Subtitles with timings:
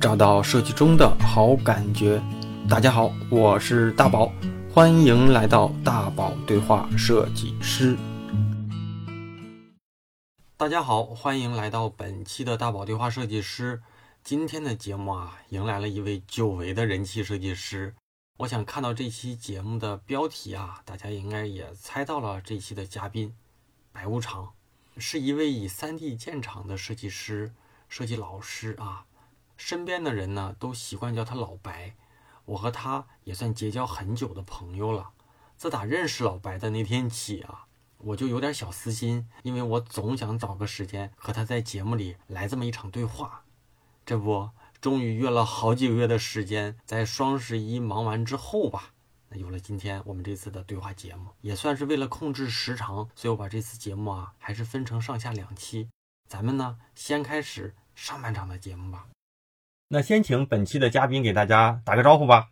[0.00, 2.22] 找到设计中的好感觉。
[2.70, 4.32] 大家好，我是大宝，
[4.72, 7.98] 欢迎来到大宝对话设计师。
[10.56, 13.82] 大家好，欢迎来到本期的大宝对话设计师。
[14.24, 17.94] 今天的节目啊，迎来了一位久违的人气设计师。
[18.38, 23.34] 我想看到这期节目的标题啊，大家应该也猜到了，这期的嘉宾
[23.92, 24.48] 白无常
[24.96, 27.52] 是一位以 3D 建厂的设计师。
[27.90, 29.04] 设计老师啊，
[29.60, 31.94] 身边的人呢都习惯叫他老白。
[32.46, 35.10] 我和他也算结交很久的朋友了。
[35.58, 37.66] 自打认识老白的那天起啊，
[37.98, 43.44] 我就有点小私心，因为我总想找个时间和他在节目里来这么一场对话。
[44.06, 44.48] 这不，
[44.80, 48.94] 终于约了好几个月的时间，在双十一忙完之后吧，
[49.28, 55.90] 那有了今天我们这次的对话节目，也算是为了控制时长，所以我把这次节目啊还是分成上下两期。
[56.26, 57.74] 咱们呢先开始。
[57.92, 59.08] 上半场的节目吧，
[59.92, 62.48] 那先请本期的嘉宾给大家打个招呼吧。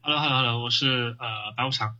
[0.00, 1.96] Hello，Hello，Hello，我是呃白无常，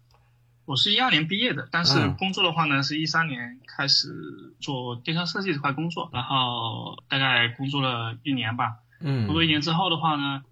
[0.67, 8.77] 我是一二年毕业的，但是工作的话呢是一三年开始做电商设计这块工作，然后大概工作了一年吧。
[9.01, 9.27] 嗯。
[9.27, 10.45] 工作一年之后的话呢，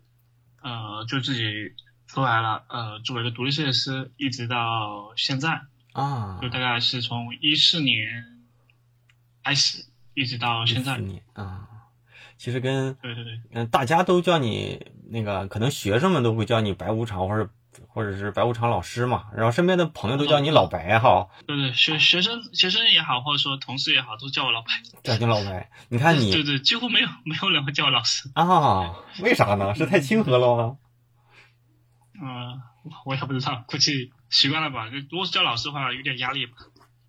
[0.61, 1.44] 呃，就自己
[2.09, 5.61] 出来了，呃，作为一个独立设计师，一直到现在
[5.92, 8.41] 啊，就大概是从一四年
[9.44, 9.87] 开始。
[10.15, 11.00] 一直到现在
[11.34, 11.69] 啊，
[12.41, 17.50] 其实跟对对对，嗯，大家都叫你那个，可能学生们都会叫你白无常，或者
[17.86, 19.27] 或者是白无常老师嘛。
[19.36, 21.28] 然后身边的朋友都叫你老白哈。
[21.47, 24.69] 对对，学学生学生也好，或者说同事也好，都叫我老白。
[25.02, 28.94] 叫你老白，你看你对对，几乎没有没有人会叫我老师啊？
[29.20, 29.75] 为啥呢？
[29.75, 30.78] 是太亲和了吗？
[32.22, 32.58] 嗯，
[33.04, 34.88] 我也不知道，估计习惯了吧。
[35.10, 36.52] 如果是叫老师的话，有点压力吧。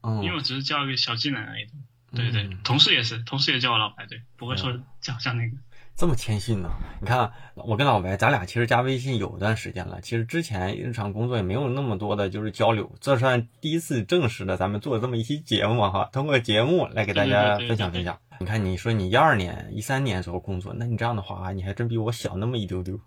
[0.04, 1.68] 嗯，因为我只是教一个小技能而已。
[2.14, 5.56] 对对，同事也是，同事也叫我老白，对，不会说叫像那个
[5.96, 6.70] 这么谦逊呢。
[7.00, 18.20] 你看，我跟老白，咱俩其实加微信有一段时间了，其实之前日常工作也没有那么多的就是交流，这算第一次正式的咱们做这么一期节目哈，通过节目来给大家分享分享。
[18.40, 23.00] 你看，你说你一二年、一三年时候工作，那你这样的话，你还真比我小那么一丢丢。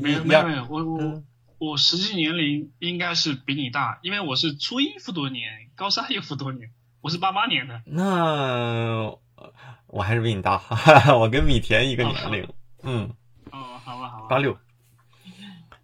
[0.00, 1.22] 没有没有没有，我我
[1.58, 6.70] 我实际年龄应该是比你大，因为我是初一复多年，高三又复多年。
[7.02, 9.10] 我是八八年的，那
[9.86, 10.62] 我还是比你大，
[11.18, 12.48] 我跟米田一个年龄，
[12.82, 13.08] 嗯，
[13.50, 14.54] 哦，好吧，好吧，八六，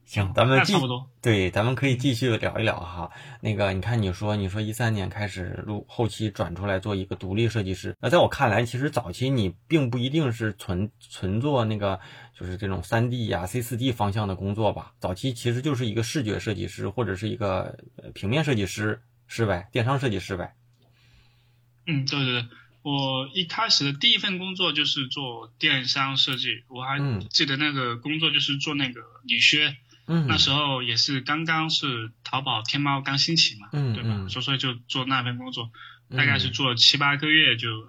[0.05, 3.11] 行，咱们差不多，对，咱们可以继续聊一聊哈。
[3.41, 11.99] 那个，你看，你说，你说一三年开始录，后期转出来做一个独立设计师，那在我看来，其实早期你并不一定是纯纯做那个，
[12.39, 14.93] 就是这种三 D 呀、C 四 D 方向的工作吧。
[15.01, 17.75] 早期其实就是一个视觉设计师或者是一个
[18.13, 19.67] 平面设计师，是呗？
[19.73, 20.53] 电商设计师呗。
[21.87, 22.49] 嗯，对对对，
[22.83, 26.99] 我一开始的第一份工作就是做电商设计，我还
[27.31, 29.77] 记得那个工作就是做那个女靴，
[30.07, 34.29] 嗯，那时候也是刚刚是淘宝天猫刚兴起嘛，嗯，对吧？
[34.29, 35.71] 所以说就做那份工作，
[36.17, 37.89] 大概是做了七八个月就呃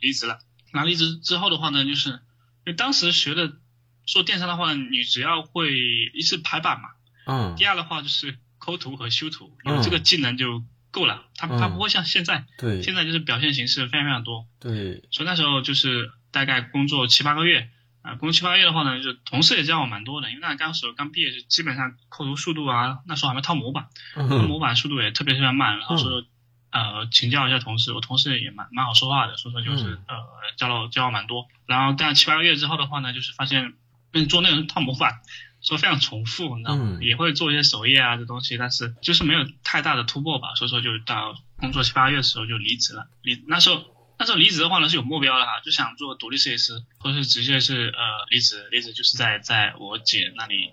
[0.00, 0.38] 离职了。
[0.72, 2.18] 那离职之后的话呢，就是因
[2.66, 3.56] 为当时学的
[4.04, 5.74] 做电商的话，你只要会
[6.14, 6.88] 一是排版嘛，
[7.26, 10.62] 嗯，第二的话就是抠图和修图，有这个技能就。
[10.90, 17.70] 够了，他他不会像现在，对，现在就是表现形式非常非常多，对，所以那时候就是大概工作七八个月，
[18.02, 26.24] 啊，工作七八个月的话呢，就同事也教我蛮多的，因为那当时候刚毕业，就基本上抠图速度啊，那时候还没套模板，套模板速度也特别特别慢，然后说
[26.70, 30.16] 呃请教一下同事，我同事也蛮蛮好说话的，所以说就是呃
[30.56, 33.74] 教了教了蛮多，然后干七八个月之后的话呢，就是发现
[34.12, 35.20] 嗯做那种套模板。
[35.62, 36.98] 说非常重复，你知道吗？
[37.02, 40.54] 也会做一些首页啊这东西，但是就是没有太大的突破吧。
[40.54, 43.08] 所以说就到工作七八月的时候就离职了。
[43.22, 43.84] 离那时候
[44.18, 50.70] 那时候离职的话呢是有目标的哈，就想做独立设计师，或者是直接是呃离职离职就是在在我姐那里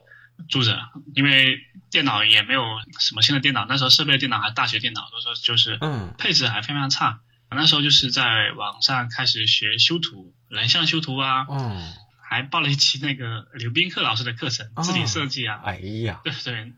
[0.50, 0.80] 住着，
[1.16, 1.60] 因为
[1.92, 2.64] 电脑也没有
[3.00, 7.20] 什么新的电脑，那时候设备电脑还大学电脑，所以说就是嗯配置还非常差。
[7.50, 11.46] 那时候就是在网上开始学修图，人像修图啊。
[11.50, 11.94] 嗯。
[12.30, 16.74] 还报了一期那个刘宾克老师的课程，字体设计啊，哎呀，对对？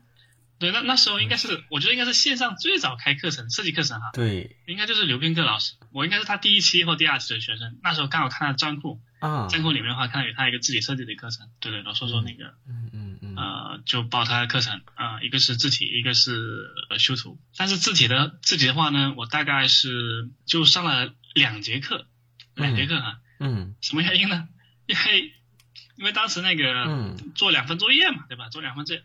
[0.60, 16.68] 对，那那时候应该是，我觉得应该是线上最早开课程设计课程哈，对，应该就是刘宾克老师，我应该是他第一期或第二期的学生，那时候刚好看到账户，啊，账户里面的话看到有他一个字体设计的课程，对对，老说说那个，嗯嗯嗯，呃，就报他的课程，啊，一个是字体，一个是
[16.98, 22.06] 修图，但是字体的字体的话呢，我大概是就上了两节课，
[22.54, 24.46] 两节课哈，嗯，什么原因呢？
[24.84, 25.32] 因为
[26.00, 28.48] 因为当时那个做两份作业嘛，对吧？
[28.48, 29.02] 做两份作业，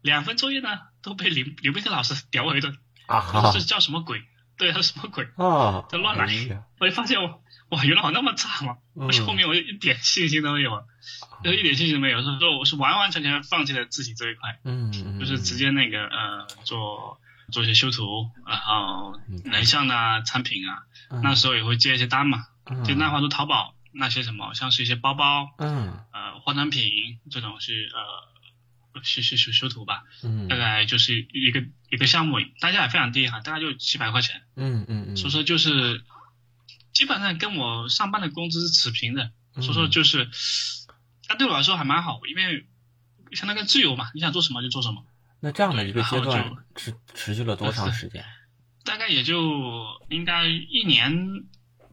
[0.00, 0.70] 两份作业呢
[1.02, 2.74] 都被刘刘斌克老师屌我一顿
[3.06, 3.52] 啊！
[3.52, 4.22] 这叫什么鬼？
[4.56, 5.24] 对，他什么鬼？
[5.36, 6.26] 啊，他乱来！
[6.80, 8.78] 我就发现我哇，原来我那么差吗？
[8.98, 10.82] 而且后面我就一点信心都没有，
[11.44, 17.20] 就一点信心都没有，所以说我是完完全全放弃了自己这一块，嗯，就是直接那个呃做
[17.52, 19.14] 做一些修图，然后
[19.44, 22.46] 人像啊、产品啊，那时候也会接一些单嘛，
[22.84, 36.02] 接那话说淘宝那些什么，像是一些包包，嗯，呃化妆品这种是呃是是修修图吧，嗯，大概就是一个一个项目，单价也非常低哈，大概就几百块钱，嗯嗯嗯，所以说就是
[36.92, 40.30] 基本上跟我上班的工资是持平的，所以说就是，
[41.28, 42.66] 那对我来说还蛮好，因为
[43.32, 45.04] 相当于自由嘛，你想做什么就做什么。
[45.40, 48.24] 那这样的一个阶段持持续了多长时间？
[48.84, 51.12] 大概也就应该一年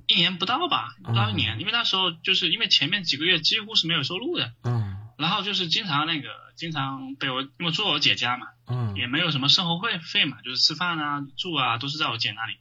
[0.07, 12.57] 一年不到吧，不到一年，因为那时候就是因为前面几个月几乎是没有收入的，嗯然后就是经常那个经常被我因为住我姐家嘛，嗯也没有什么生活费费嘛，就是吃饭啊住啊都是在我姐那里，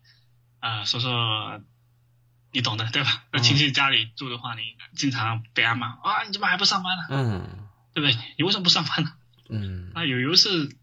[0.60, 1.60] 呃，所以说
[2.52, 3.24] 你懂的对吧？
[3.32, 4.62] 在亲戚家里住的话，你
[4.96, 7.02] 经常被挨骂啊，你怎么还不上班呢？
[7.10, 8.16] 嗯 对不对？
[8.38, 9.12] 你为什么不上班呢？
[9.50, 10.76] 嗯那有有一次，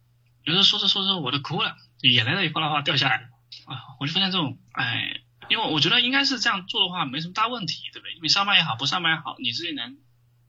[0.44, 3.28] 有时候说着说着我都哭了，眼泪都哗啦哗啦掉下来了
[3.66, 3.96] 啊！
[4.00, 8.18] 我就发现这种，哎，因为我觉得应该是这样做的话没什么大问题，对不对？
[8.22, 9.98] 你上班也好，不上班也好，你自己能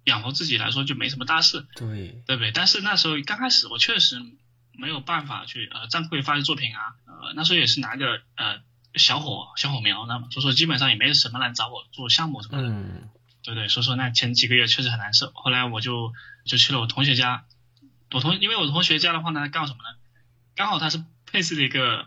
[0.04, 2.52] 养活自己来说就没什么大事，对，对不对？
[2.52, 4.16] 但是那时候刚开始我确实
[4.72, 8.60] 没有办法去呃站柜发些作品啊，呃那时候也是拿个呃
[8.94, 13.10] 小火小火苗，那么所以说基本上也没什么人找我做项目什么的，嗯
[13.44, 15.32] 对对，所以说那前几个月确实很难受。
[15.34, 16.12] 后来我就
[16.44, 17.44] 就去了我同学家，
[18.12, 19.98] 我同因为我同学家的话呢，干什么呢？
[20.54, 22.06] 刚好他是配置了一个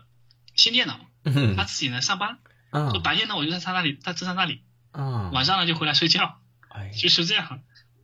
[0.54, 2.38] 新电脑，嗯他自己呢上班，
[2.70, 7.60] 嗯就白天呢我就在他那里，在在他那里，嗯，晚上呢就回来睡觉，哎就是这样。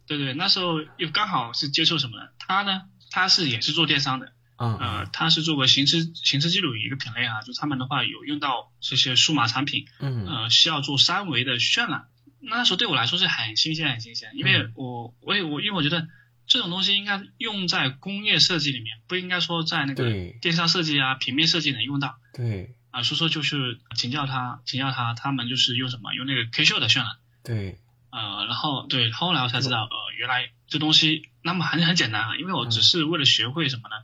[0.07, 2.29] 对对，那时候又刚好是接触什么呢？
[2.39, 10.27] 他呢，他是也是做电商的，嗯呃，他是做过行车行车记录仪一个品类啊，就他们的话有用到这些数码产品，嗯。
[10.27, 12.07] 呃，需要做三维的渲染。
[12.41, 16.09] 那时候对我来说是很新鲜，很新鲜，因为我我也我因为我觉得
[16.49, 20.11] 这种东西应该用在工业设计里面，不应该说在那个
[20.41, 23.03] 电商设计啊、平面设计能用到对啊。
[23.03, 26.15] 所以说就是请教他，请教他，他们就是用什么？
[26.15, 27.09] 用那个 K 秀的渲染。
[27.43, 27.81] 对，
[28.11, 33.97] 呃，然后对，后来我才知道，呃，原来这东西那么很很简单啊，因为我只是为了学会什么呢？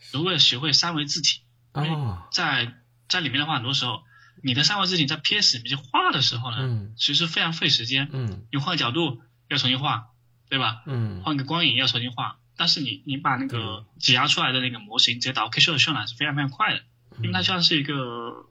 [0.00, 1.42] 是为了学会三维字体，
[1.74, 2.74] 哦在
[3.08, 4.02] 在里面的话，很多时候
[4.42, 8.08] 你的三维字体在 PS 里面去画的时候呢，嗯其实非常费时间。
[8.12, 10.06] 嗯你换角度要重新画，
[10.48, 10.82] 对吧？
[10.86, 16.82] 嗯换个光影要重新画，但是你你把那个挤压出来的那个模型直接导 K 秀的渲染是非常非常快的，
[17.22, 18.46] 因为它像是一个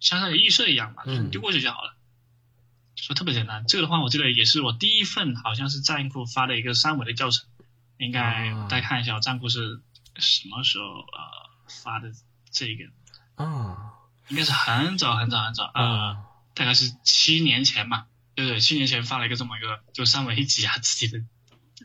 [0.00, 1.96] 像那个预设一样吧，就是你丢过去就好了。
[2.96, 7.48] 说特别简单，这个的话，我记得也是我第一份，好像是战库发的一个三维的教程，
[7.96, 8.66] 应该啊。
[8.68, 9.80] 大家看一下我站库是
[10.16, 12.12] 什么时候呃发的
[12.50, 12.84] 这个，
[13.42, 13.94] 啊。
[14.28, 16.16] 应该是很早很早很早，呃，啊。
[16.54, 21.24] 大概是七年前吧，对对，七年前发了一个这么一个就三维挤压自己的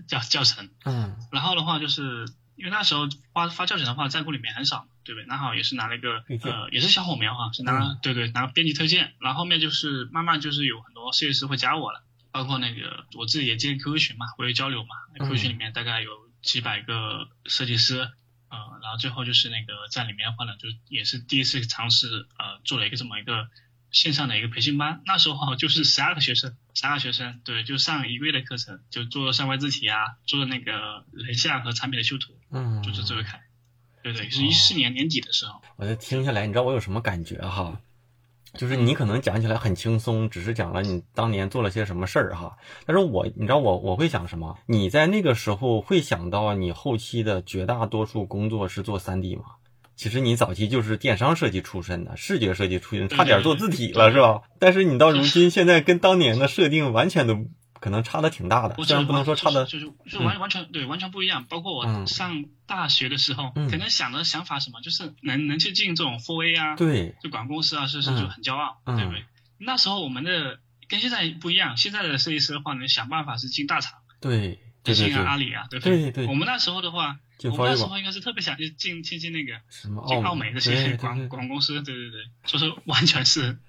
[0.08, 1.16] 教教程，嗯。
[1.32, 2.26] 然后的话就是
[2.56, 5.25] 因为那时候发发教程的话，战库里面很少，对不对？
[5.28, 16.12] 那好也是拿了一个呃，也是小火苗哈，是拿了、对对拿了编辑推荐，然后后面就是慢慢就是有很多设计师会加我了，包括那个我自己也建 QQ 群嘛，活跃交流嘛，QQ 群里面大概有
[16.42, 18.10] 几百个设计师。
[18.48, 23.50] 呃，然后最后就是那个在里面的话呢，就也是第一次尝试呃做了一个这么一个
[23.92, 33.41] 线上的一个培训班，那时候就是十二个学生，十二个学生，对，就上一个月的课程，就做三维字体啊，做那个人像和产品的修图，嗯，就是这位凯，
[34.14, 37.80] 对对，是一四年年底的时候，我就听下来，你知道我有什么感觉哈？
[38.54, 42.56] 就是你可能讲起来很轻松，只是讲了你当年做了些什么事儿哈。
[42.86, 44.58] 但是我，你知道我我会想什么？
[44.68, 49.44] 你在那个时候会想到你后期的绝大多数工作是做三 D 吗？
[49.98, 54.42] 其实你早期就是电商设计出身的，视觉设计出身，差点做字体了是吧？
[54.60, 57.34] 但是你到如今现在跟当年的设定完全都
[57.86, 61.46] 可能差的挺大的，我虽然不能说差的，就是就是完完全对完全不一样。
[61.46, 62.08] 包括我嗯。
[62.08, 63.70] 上大学的时候，嗯。
[63.70, 68.18] 可能想的想法什么，就是能能去进这种 4A 啊，对，就管公司啊，是是嗯。
[68.18, 68.98] 就很骄傲，嗯。
[68.98, 69.24] 对不对？
[69.60, 76.10] 那时候我们的跟现在不一样，现在的设计师的话能，想办法是进大厂，对，进啊阿，里啊，对不对？
[76.10, 83.60] 对我们那时候的话，我们那时候应该是特别想去进进进那个什么进奥奥美这些广广公司，对对对，就是完全是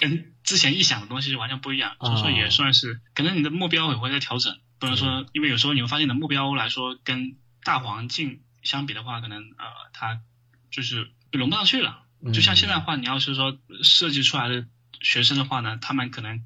[0.00, 10.20] 跟之前预想的东西就完全不一样，所以说也算是可能你的目标也会在调整，不能说因为有时候你会发现你的目标来说跟大环境相比的话，可能呃它
[10.70, 12.02] 就是融不上去了。
[12.32, 14.66] 就像现在的话，你要是说设计出来的
[15.00, 16.44] 学生的话呢，他们可能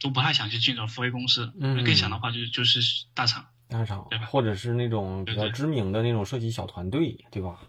[0.00, 2.80] 都不太想去进这种 4A 公司，嗯更想的话就是就是
[3.14, 3.46] 大厂。
[3.68, 7.60] 大厂对吧，或者是那种比较知名的那种设计小团队，对吧？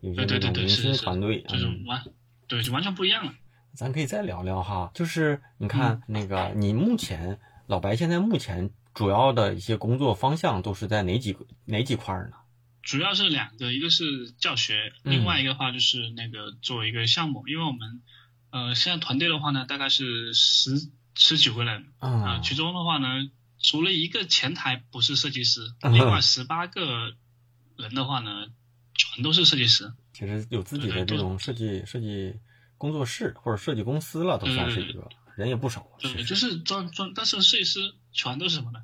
[0.00, 2.04] 有些对对对对，那种明星团队，就是嗯完，
[2.48, 3.32] 对，就完全不一样了。
[3.74, 12.36] 咱可以再聊聊哈，就是你看那个，你目前老白现在目前主要的一些工作方向都是在哪几个哪几块呢？
[12.82, 18.02] 主要是两个，一个是教学，另外一个的话就是那个做一个项目，因为我们
[18.50, 23.08] 呃现在团队的话呢，大概是十十九个人啊，其中的话呢，
[23.58, 25.60] 除了一个前台不是设计师，
[25.92, 27.14] 另外十八个
[27.76, 28.46] 人的话呢，
[28.94, 29.92] 全都是设计师。
[30.12, 32.36] 其实有自己的这种设计设计。
[32.78, 35.86] 工作室或者设计公司了，都算是一个人也不少。
[36.00, 38.80] 对，就是专专，但是设计师全都是什么呢？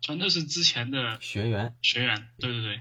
[0.00, 1.74] 全都是之前的学员。
[1.82, 2.80] 学员，对对对。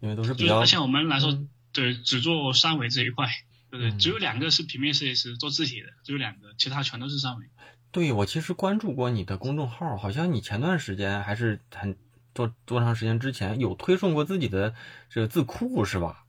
[0.00, 0.64] 因为都是比较。
[0.64, 1.38] 像我们来说，
[1.72, 3.28] 对，只做三维这一块，
[3.70, 7.44] 对对，只有两个是平面设计师做字体的，只有两个，其他全都是三维。
[7.92, 11.98] 对，我其实关注过你的公众号，好像你前段时间还是很
[12.32, 14.74] 多多长时间之前有推送过自己的
[15.10, 16.24] 这个字库，是吧？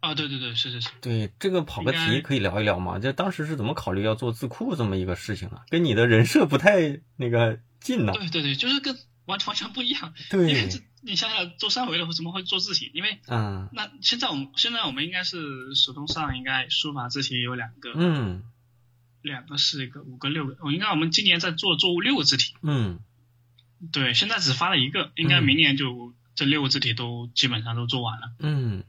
[0.00, 3.00] 啊，对对对，是是是，对这个跑个题可以聊一聊吗？
[3.00, 5.64] 这当时是怎么考虑要做字库这么一个事情啊？
[5.70, 8.12] 跟你的人设不太那个近呢？
[8.12, 10.14] 对对对，就是跟完全完全不一样。
[10.30, 10.68] 对，因为
[11.02, 12.92] 你想想做三维的怎么会做字体？
[12.94, 18.44] 因为嗯，那现在我们现在我们应该是手动上应该书法字体有两个，嗯，
[19.22, 23.00] 两个是一个五个六个，我应该我们今年在做做六个字体，嗯，
[23.90, 28.84] 对，现在只发了一个，应该明年就这六个字体都基本上都做完了，嗯。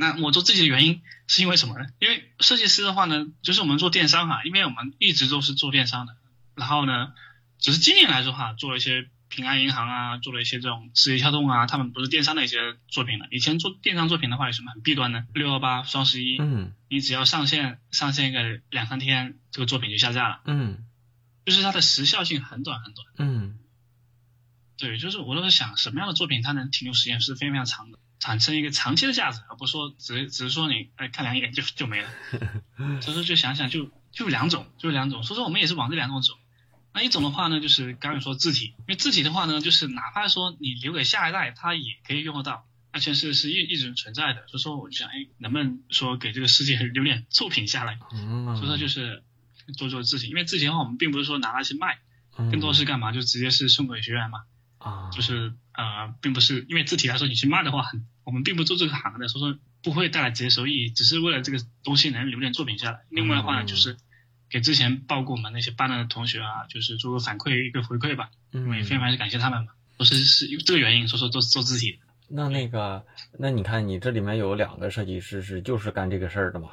[0.00, 1.86] 那我做自己的原因是因为什么呢？
[1.98, 6.16] 因为设计师的话呢，就是我们做电商哈，因为我们一直都是做电商的。
[6.54, 7.12] 然后呢，
[7.58, 13.26] 只是今年来说哈，做了一些平安银行啊，做了一些这种字节跳动啊，他们不是电商的一些作品了。
[13.30, 15.26] 以前做电商作品的话，有什么很弊端呢？
[15.34, 20.82] 六幺八、双十一，嗯，你只要上线上线个两三天，这个作品就下架了，嗯，
[21.44, 23.58] 就是它的时效性很短很短，嗯，
[24.78, 27.98] 对，就是我都是想什么样的作品它能停留时间是非常非常长的。
[28.20, 32.08] 产生一个长期的价值，而不是说只只是说你哎看两眼就就没了。
[33.02, 35.24] 所以说就想想就就两种，就两种。
[35.24, 36.34] 所以说我们也是往这两种走。
[36.92, 44.46] 那一种的话呢，就是刚才说字体，因为字体的话呢，就是哪怕说你留给下一代，它也可以用得到，而且是是一一直存在的。
[44.48, 47.96] 所以说我就想，哎，能不能说给这个世界留点作品下来？
[48.56, 49.22] 所以说就是
[49.78, 52.00] 做做字体，因为字体的话，我们并不是说拿来去卖，
[52.36, 53.12] 更多是干嘛？
[53.12, 54.42] 就直接是送给学员嘛。
[54.78, 63.00] 啊，就是呃，并不是因为字体来说，你去卖的话很，我们并不做这个行的，所以说不会带来直接收益，只是为了这个东西能留点作品下来。
[63.08, 63.96] 另外的话呢，就是
[64.50, 71.98] 给之前报过我们那些班的同学啊，就是做个反馈一个回馈吧，因为非常感谢他们嘛，都是是这个原因，所以说做做字体。
[72.28, 73.06] 那那个，
[73.38, 76.68] 那你看你这里面有两个设计师是就是干这个事儿的嘛？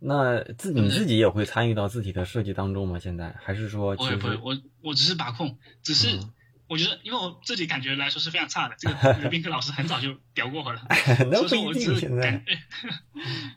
[0.00, 2.98] 那自你自己也会参与到字体的设计当中吗？
[2.98, 3.96] 现在还是说？
[3.98, 6.20] 我不会，我我只是把控，只是。
[6.66, 8.76] 我觉得，因为我自己感觉来说是非常差的。
[8.78, 10.80] 这个 刘斌科老师很早就屌过我了，
[11.30, 12.44] 所以说我只是感，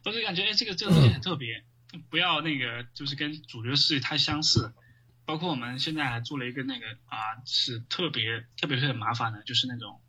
[0.04, 1.64] 我就感觉哎，这个这个东西很特别，
[2.10, 4.74] 不要那个就是跟主流世界太相似。
[5.26, 10.00] 包括我们现在还做了一个那个啊，是特别特别特别麻烦的，就是那种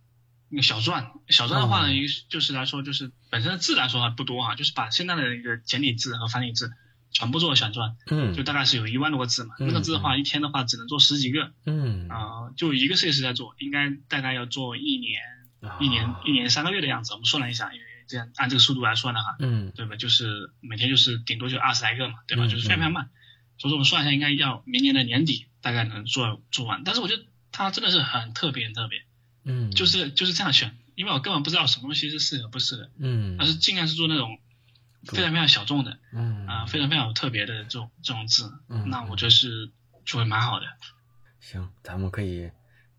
[0.48, 1.10] 那个小篆。
[1.28, 1.92] 小篆的话呢，
[2.28, 6.72] 就是来说，就是本身的字来说还不多哈，就是把现在的一个简体字和繁体字。
[7.10, 9.54] 全部做小篆，嗯，就大概是有一万多个字嘛。
[9.58, 15.20] 那个字的话，一天的话只能做十几个，嗯，啊，就一个设计师在做，应该大概要做一年，
[15.80, 17.12] 一年一年三个月的样子。
[17.14, 19.96] 我们算了一下，因为这样按这个速度来算的话，嗯，对吧？
[19.96, 22.46] 就是每天就是顶多就二十来个嘛，对吧？
[22.46, 23.10] 就是非常非常慢。
[23.58, 26.82] 所以说我们算一下，应该要明年的年底大概能做做完。
[26.84, 29.02] 但是我觉得它真的是很特别，很特别，
[29.44, 34.38] 嗯，就是就是这样选，因为我根本不知道什么东西是适合不适合，嗯，但是尽量是做那种。
[35.04, 39.70] 非常非常小众的，嗯啊，非常非常有特别的这种这种字，嗯，那我觉得是
[40.04, 40.66] 就会蛮好的。
[41.40, 42.50] 行，咱们可以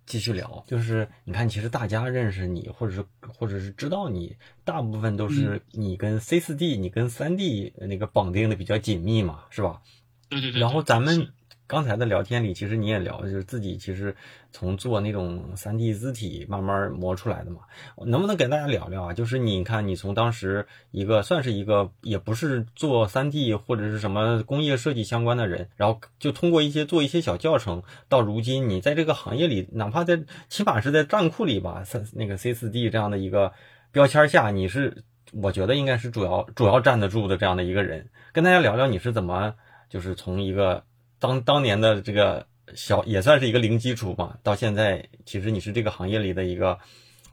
[0.05, 0.63] 继续聊。
[0.67, 3.05] 就是你看，其实大家认识你，或者是
[3.37, 9.81] 或者是知道你，大部分都是你跟 C 四 D、你跟三 D 那个绑定的比较紧密嘛，是吧？
[10.29, 10.61] 对对对。
[10.61, 11.33] 然后咱们。
[11.69, 14.15] 刚才的聊天里，其实你也聊，就是自己其实
[14.51, 17.59] 从做那种三 D 字体慢慢磨出来的嘛。
[18.07, 19.13] 能不能跟大家聊聊啊？
[19.13, 33.53] 就是你看，你从当时一个算是一个也不是做三 D 或者是什么工业设计相关的人，然后就通过一些做一些小教程，到如今你在这个行业里，哪怕在起码是在站库里吧，三那个 C 四 D 这样的一个
[33.91, 38.09] 标签下，你是我觉得应该是主要主要站得住的这样的一个人。
[38.33, 39.53] 跟大家聊聊你是怎么
[39.87, 40.83] 就是从一个。
[41.19, 46.79] 当当年的这个小也算是一个零基础嘛，到现在其实你是这个行业里的一个，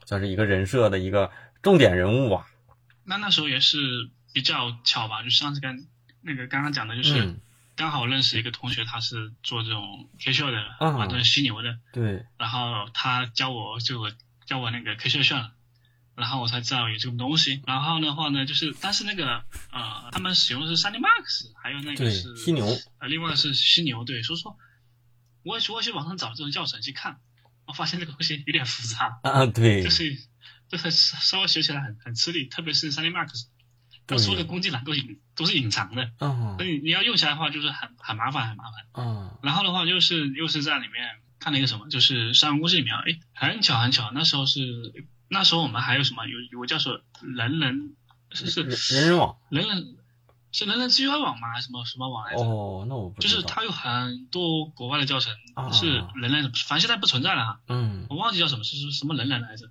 [0.04, 1.30] 算是一个人设的一个
[1.62, 2.46] 重点人物吧。
[3.04, 3.78] 那那时候也是
[4.32, 5.86] 比较巧吧，就上次跟
[6.22, 7.36] 那个刚刚讲的，就是
[7.76, 11.78] 刚好认识一个同学，他是做这种 K 秀的，啊，都是犀牛的。
[11.92, 12.24] 对。
[12.38, 14.10] 然后他教我就
[14.44, 15.50] 教我那个 K 秀炫，
[16.16, 17.62] 然后我才知道有这种东西。
[17.66, 22.66] 然后的话呢，就是但是那个呃，他们使用的是三 D Max，还有那个是犀牛，
[22.98, 24.56] 呃，另外是犀牛，对，所以说
[25.44, 27.20] 我也去我去网上找这种教程去看，
[27.66, 29.20] 我发现这个东西有点复杂。
[29.22, 30.16] 啊，对，就是
[30.68, 33.44] 就是稍微学起来很很吃力，特别是三 D Max，
[34.06, 44.62] 它所有的工具栏都隐都是隐藏的，嗯，所以你要用起来的话就是很很麻烦很麻烦，嗯，然后的话就是又是在里面看了一个什么，就是商用公司里面，哎，很巧很巧，那时候是。
[45.28, 46.26] 那时候我们还有什么？
[46.26, 47.94] 有有个叫做人人
[48.30, 49.96] 是是人人网，人人
[50.52, 51.52] 是人人资源网吗？
[51.52, 52.42] 还是什么什么网来着？
[52.42, 55.34] 哦，那我不就是它有很多国外的教程
[55.72, 57.60] 是人人，反正现在不存在了哈。
[57.68, 59.70] 嗯，我忘记叫什么，是什么人人来着？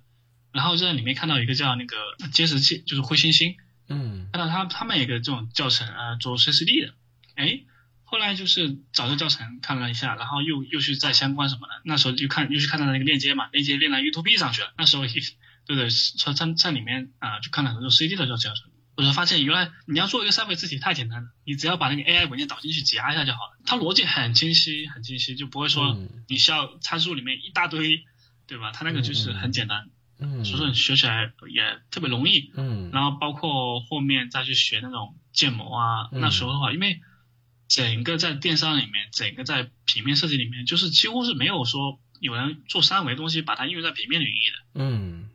[0.52, 1.96] 然后在里面看到一个叫那个
[2.32, 3.56] 监视器，就是灰猩猩。
[3.88, 6.94] 嗯，看到他他们有个这种教程啊，做 CCD 的。
[7.34, 7.62] 哎。
[8.08, 14.72] 后来就是找个教程看了一下，然后又又去在相关什么的，那时候就看又去看到那个链接嘛，链接链到 YouTube 上去了。
[14.78, 15.02] 那时候
[15.66, 18.52] 一对对，说在在里面啊，就看了很多 CD 的教程，
[18.96, 28.04] 我就发现原来你要做一个三维字体太简单了，你只要把那个 AI 文件导进去解压一下就好了，它逻辑很清晰很清晰，就不会说你需要参数里面一大堆，
[28.46, 28.70] 对吧？
[28.72, 37.00] 它那个就是很简单，嗯，所以说你学起来也特别容易，嗯，然后包括后面再去学那种建模啊，那时候的话，因为。
[37.68, 44.80] 整个在电商里面，整个在平面设计里面，就是几乎是没有说有人做三维东西把它应用在平面领域的。
[44.80, 45.28] 嗯，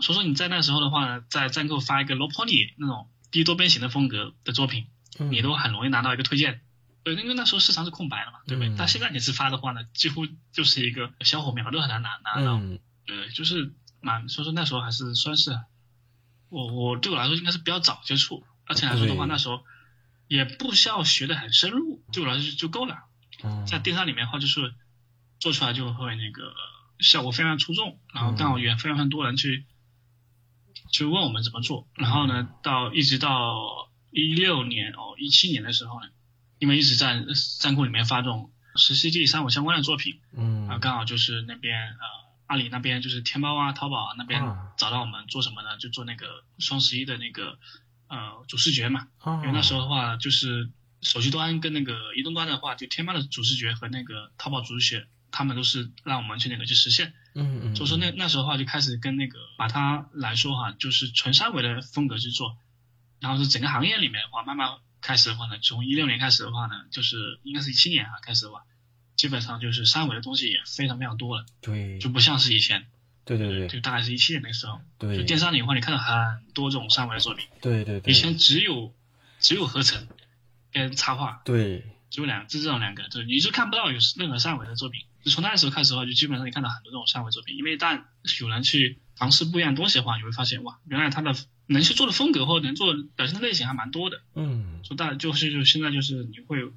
[0.00, 4.86] 所以说你在那时候的话呢，在站购发一个 low poly 那种低多边形的风格的作品，
[5.30, 6.60] 你都很容易拿到一个推荐。
[7.02, 8.74] 对，因为那时候市场是空白的嘛，对不对？
[8.76, 12.60] 但现在你是发的话呢，几乎就是一个小火苗都很难拿拿到。
[13.06, 15.58] 对，就是蛮，所以说那时候还是算是
[16.48, 19.62] 我我对我来说应该是比较早接触，而且来说的话那时候。
[20.30, 22.96] 也不需要学的很深入，对我来说就够了。
[23.66, 24.72] 在电商里面的话，就是
[25.40, 26.54] 做出来就会那个
[27.00, 29.66] 效果非常出众，然后刚好也非常非常多人去
[30.90, 31.88] 去问我们怎么做。
[31.94, 36.08] 然后呢，到一直到一六年哦一七年的时候呢，
[36.58, 37.24] 因为一直在
[37.60, 42.04] 站库里面发这种十 C D 三五相关的作品，嗯，啊刚好就是那边呃
[42.46, 44.42] 阿里那边就是天猫啊淘宝啊那边
[44.76, 45.78] 找到我们做什么呢？
[45.78, 46.26] 就做那个
[46.58, 47.58] 双十一的那个。
[48.12, 50.68] 呃，主视觉嘛，因为那时候的话，就是
[51.00, 57.12] 手机端跟那个移动端的话，就天猫的主视觉和那个淘宝主视觉，他们都是让我们去那个去实现。
[57.34, 57.76] 嗯嗯。
[57.76, 62.56] 所以说那那时候的话就开始跟那个把它来说哈，就是纯三维的风格去做，
[63.20, 68.64] 然后是整个行业里面的话，慢慢开始的话呢，从一六年开始的话呢，就是应该是一七年啊开始的话，
[69.16, 71.46] 基本上就是三维的东西也非常非常多了。
[71.60, 71.98] 对。
[71.98, 72.86] 就不像是以前。
[73.22, 78.92] 对对对，就大概是一七年那时候，对，就电商里的话，你看到很多这种三维的作品，对对对，以前只有
[79.38, 80.08] 只有合成
[80.72, 85.02] 跟插画，对，只有两就这种两个，就你是看不到有任何三维的作品。
[85.22, 88.04] 就从那时候开始的话，就基本上你看到很多这种三维作品，因为一旦
[88.40, 91.34] 有人去尝试不一样东西的话，你会发现哇，原来他的
[91.66, 94.22] 能去做的风格或者能做表现的类型还蛮多的。
[94.34, 96.72] 嗯，就大就是就现在就是你会，如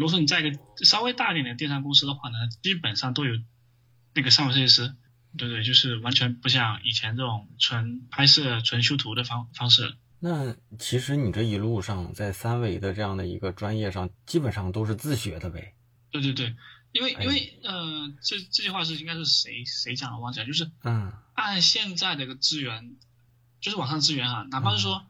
[0.00, 3.34] 果说你在一个稍微大一点的电商公司的话呢，基本上都有
[4.14, 4.94] 那个三维设计师。
[5.34, 9.94] 对对，就是完全不像以前这种纯拍摄、纯修图的方方式。
[10.20, 15.72] 那其实你这一路上在三维的这样的一个专业上，基本上都是自学的呗。
[16.10, 16.54] 对对对，
[16.92, 22.96] 因为因为呃，这这句话是应该是谁谁讲的忘记了，就是嗯，按现在的一个资源，
[23.60, 25.04] 就是网上资源哈，哪怕是说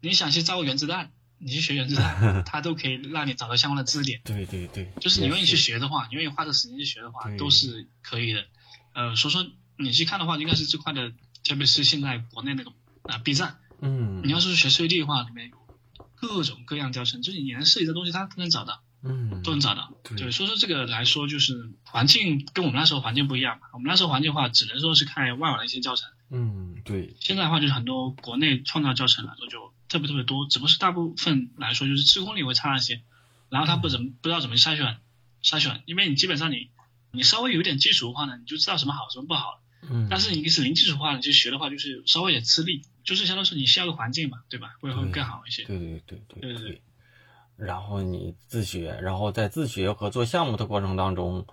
[0.00, 4.20] 你想去造个原子弹，你去学原子弹， 它都可以让你找到相关的知识 点。
[4.24, 8.44] 对对对，就是你愿意去学的话，你愿意花这时间去学的话，都是可以的。
[8.92, 9.46] 呃，所以说。
[9.80, 11.12] 你去看的话，应该是这块的，
[11.44, 12.72] 特别是现在国内那个
[13.04, 15.56] 啊 B 站，嗯，你要是学 3D 的话，里面有
[16.16, 19.92] 各种各样教程，就是你能设计的东西，它都能找到，嗯，都能找到。
[20.16, 23.68] 对，所以说这个来说，就是环境跟我们那时候环境不一样嘛。
[23.72, 26.08] 我们那时候环境的话，只能说是看外网的一些教程。
[26.30, 27.14] 嗯，对。
[27.20, 33.02] 现在的话，就是很多国内创造教程来说，就特别特别多，只不过是大部分来说，就是自控力会差一些，
[33.50, 34.98] 然后他不怎么不知道怎么去筛选，
[35.42, 36.70] 筛选，因为你基本上你
[37.12, 39.62] 你稍微有点基础的话呢，你就知道什么好，什么不好。
[39.88, 44.74] 嗯，但是你是零基础化的去学的话，就是稍微有点吃力，就是相当于是你需要个环境嘛，对吧？
[44.80, 45.64] 会会更好一些。
[45.64, 46.82] 对对对对对对对。
[47.58, 51.44] 然后你自学，然后在自学和做项目的过程当中，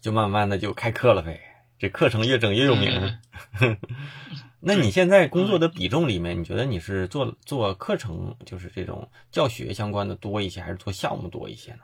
[0.00, 1.40] 就慢慢的就开课了呗。
[1.78, 3.18] 这课程越整越有名。
[4.60, 11.80] 那你现在工作的比重里面，你觉得你是做做课程，就是这种教学相关的多一些，还是做项目多一些呢？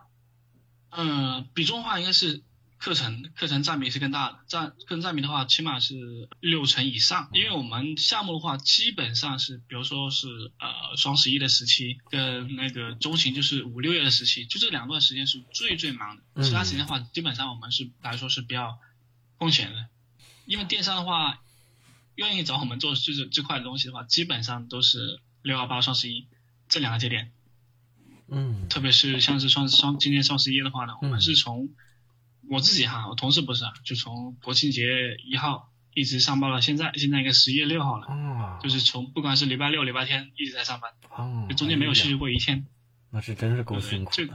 [0.90, 2.42] 嗯，比重的话应该是。
[2.82, 7.30] 课程课程占比是更大的，占课程占比的话，起码是六成以上。
[7.32, 10.26] 因为我们项目的话，基本上是，比如说是
[10.58, 16.42] 呃双十一的时期跟那个中旬就是五六月的时期，就这两段时间是最最忙的。
[16.42, 18.76] 其他时间的话，基本上我们是来说是比较
[19.38, 19.86] 空闲的。
[20.46, 21.40] 因为电商的话，
[22.16, 26.26] 愿意找我们做这这块的东西的话，基本上都是六幺八、双十一
[26.68, 27.30] 这两个节点。
[28.26, 31.68] 嗯，特别是像是双双今天双十一的话呢，我们是从
[32.48, 38.06] 我自己哈，我同事不是啊，就从国庆节一号一直上报到现在，现在应该十一月六号了。
[38.06, 42.66] 啊，就是从不管是礼拜六、礼拜天一直在上班，啊，就中间没有休息过一天。
[43.10, 44.34] 那是真是够辛苦这的。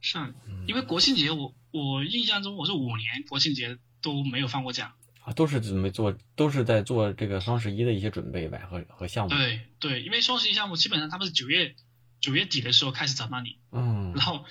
[0.00, 0.32] 是啊，
[0.66, 4.94] 因为国庆节我我印象中我是五年国庆节都没有放过假。
[5.22, 9.30] 啊，都是准备做，都是在做这个双十一的一些准备呗，和和项目。
[9.30, 11.74] 对对，因为双十一项目基本上他们是九月
[12.20, 14.44] 九月底的时候开始找到你，嗯，然后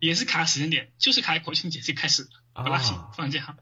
[0.00, 3.56] 也是卡时间点，就是卡国庆节就开始不拉稀啊，放假，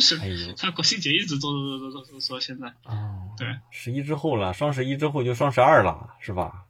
[0.00, 2.74] 是哎，他国庆节一直做做做做做做做现在。
[2.84, 6.64] 哦，对，十一之后了，双十一之后就双十二了，是吧？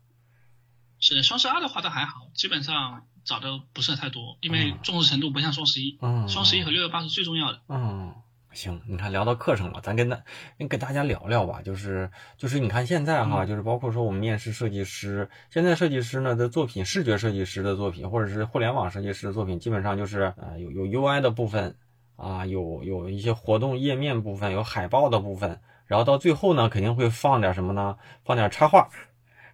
[1.00, 7.60] 是双十二的话倒还好，基本上找的不是太多，因为嗯重视程度不像双十一，嗯，双十一和六幺八是最重要的。
[7.68, 8.14] 嗯，
[8.54, 10.22] 行，你看聊到课程了，咱跟大
[10.68, 21.76] 跟大家聊聊吧，就是就是你看现在哈，嗯就是包括说我们面试设计师，现在设计师呢的作品，视觉设计师的作品，或者是互联网设计师的作品，基本上就是呃有有 UI 的部分
[22.16, 27.96] 啊，有有一些活动页面部分，有海报的部分，然后到最后呢，肯定会放点什么呢？
[28.24, 28.88] 放点插画，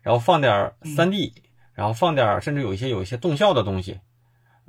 [0.03, 1.33] 然后放点 3D，、
[1.73, 3.99] 然后放点甚至有一些有一些动效的东西。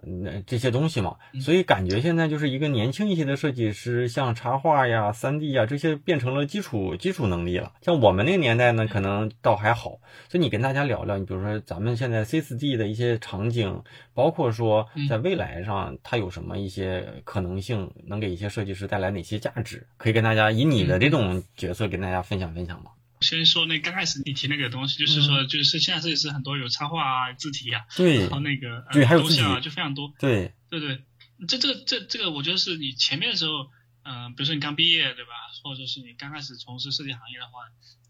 [0.04, 7.74] 嗯，这些东西嘛，嗯所以感觉现在就是一个年轻一些的设计师，像插画呀、三 D 呀这些变成了基础基础能力了。
[7.82, 10.00] 像我们那个年代呢，可能倒还好。
[10.30, 13.84] 所以你跟大家聊聊，你比如说咱们现在 C 四 D 的一些场景，
[14.14, 22.92] 包括说嗯在未来上它有什么一些可能性，能给一些设计师带来哪些价值，可以跟大家以你的这种角色跟大家分享分享吗？
[23.22, 30.14] 先说那刚开始你提那个东西，就是说，就是现在设计师很多有插画啊、字体啊，对然后那个还有东西啊，就非常多。
[30.20, 31.04] 对，对对，
[31.48, 33.70] 这这这这个，我觉得是你前面的时候，
[34.04, 35.32] 嗯、比如说你刚毕业，对吧？
[35.64, 37.52] 或者是你刚开始从事设计行业的话，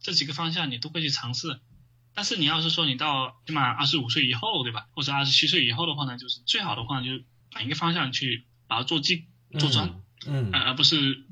[0.01, 1.59] 这几个方向你都会去尝试。
[2.13, 4.87] 但是你要是说你到起码二十五岁以后，对吧？
[4.93, 9.25] 或者二十七岁以后的话呢，就是最好的话，就是把一个方向去把它做精
[9.59, 11.23] 做专，嗯，呃，而不是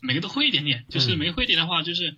[0.00, 0.86] 每个都会一点点。
[0.88, 2.16] 就是嗯每个会一点的话，就是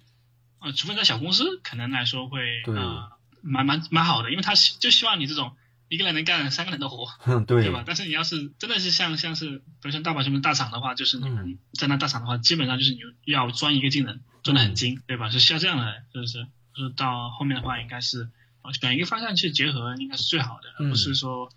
[0.61, 3.11] 呃，除非在小公司，可能来说会对呃
[3.43, 5.57] 蛮蛮蛮好的，因为他希就希望你这种
[5.89, 7.09] 一个人能干三个人的活。
[7.27, 7.83] 嗯，对对吧？
[7.87, 15.31] 但是你要是真的是像像是，比如像大宝什么大厂的话，就是你嗯们在那大厂的话，基本上就是你要钻一个技能，钻得很精，对吧？
[15.31, 16.47] 是需要这样的，是不是
[16.77, 18.29] 就是到后面的话，应该是
[18.63, 21.51] 呃选一个方向去结合，应该是最好的，而嗯不是说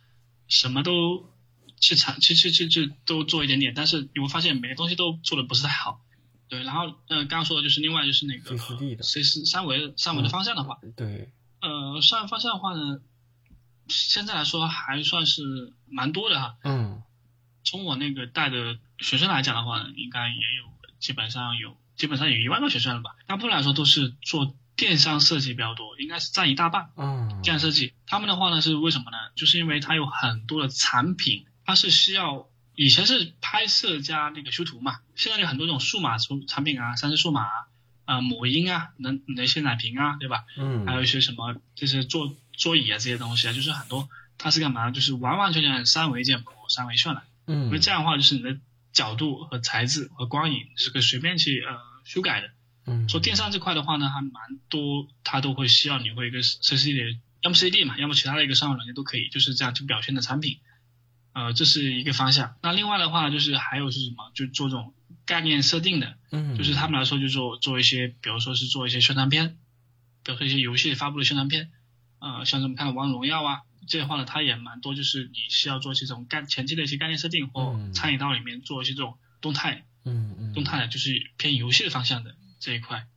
[0.48, 1.30] 什么都
[1.80, 6.00] 去尝去去去去都做一点点，但是你会发现每个东西都做的不是太好。
[6.50, 13.00] 对，然后呃，刚刚说的就是另外就是那个 C4D 的 C 四三维三维的方向的话，对，呃，三维方向的话呢，
[13.88, 16.56] 现在来说还算是蛮多的哈。
[16.64, 17.04] 嗯
[17.66, 23.16] 从我那个带的学生来讲的话，应该也有基本上有基本上有一万个学生了吧。
[23.26, 26.90] 大部分来说都是做电商设计比较多，应该是占一大半。
[26.98, 29.18] 嗯，电商设计，他们的话呢是为什么呢？
[29.36, 37.68] 就是因为它有很多的产品，它是需要以前是拍摄加那个修图嘛，现在有很多这种数码出产品啊，三 D 数码啊，
[38.06, 40.46] 啊、母婴啊，能那些奶瓶啊，对吧？
[40.58, 44.92] 嗯，还有一些什么就是桌桌椅啊这些东西啊，就是很多它是干嘛？
[44.92, 47.24] 就是完完全全三维建模、三维渲染。
[47.46, 48.58] 嗯，因为这样的话，就是你的
[48.92, 52.50] 角度和材质和光影是可以随便去呃修改的。
[52.86, 60.60] 嗯，说电商这块的话呢，还蛮多，它都会需要你会一个 C C D，要么 C D 嘛，要么其他的一个商业软件都可以，就是这样去表现的产品。
[61.34, 62.56] 呃，这是一个方向。
[62.62, 64.32] 那另外的话，就是还有是什么？
[64.34, 64.94] 就做这种
[65.26, 69.58] 概念设定的，嗯，就是他们来说就做做一些，比如说是做一些宣传片，
[70.24, 71.72] 比如说一些游戏发布的宣传片，
[72.20, 83.08] 呃，像我们看的《王者荣耀》啊，这些话呢，它也蛮多，就是你需要做一些这种概前期的一些概念设定，或嗯参与到里面做一些这种动态嗯嗯，动态的，就是偏游戏的方向的这一块。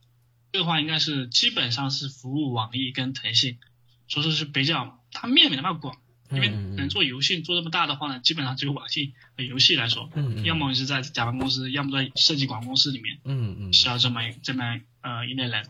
[0.53, 3.59] 这个话应该是基本上是服务网易跟腾讯，
[4.07, 5.97] 所以说是比较它面没那么广，
[6.31, 10.09] 因为能做游戏做这么大的话呢，基本上只有网信和游戏来说，
[10.43, 13.19] 要么你是在甲方公司，要么在设计广告公司里面。
[13.23, 15.65] 嗯嗯需要这么这么呃一类人。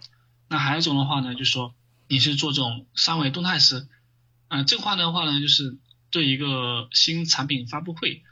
[0.49, 1.75] 那还有一种的话呢，就是说
[2.07, 3.87] 你是做这种三维动态师，
[4.47, 5.77] 嗯、这块的话呢，就是
[6.09, 8.23] 对一个新产品发布会，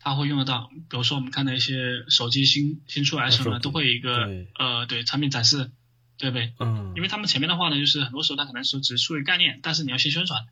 [0.00, 0.70] 它会用得到。
[0.88, 5.70] 比如说我们看到一些手机新新出来的时候呢，都会有一个呃对产品展示，
[6.16, 6.54] 对不对？
[6.58, 10.46] 嗯，因为他们前面的话呢，就是很多时候他可能是只是出于概念，但是你要先宣传，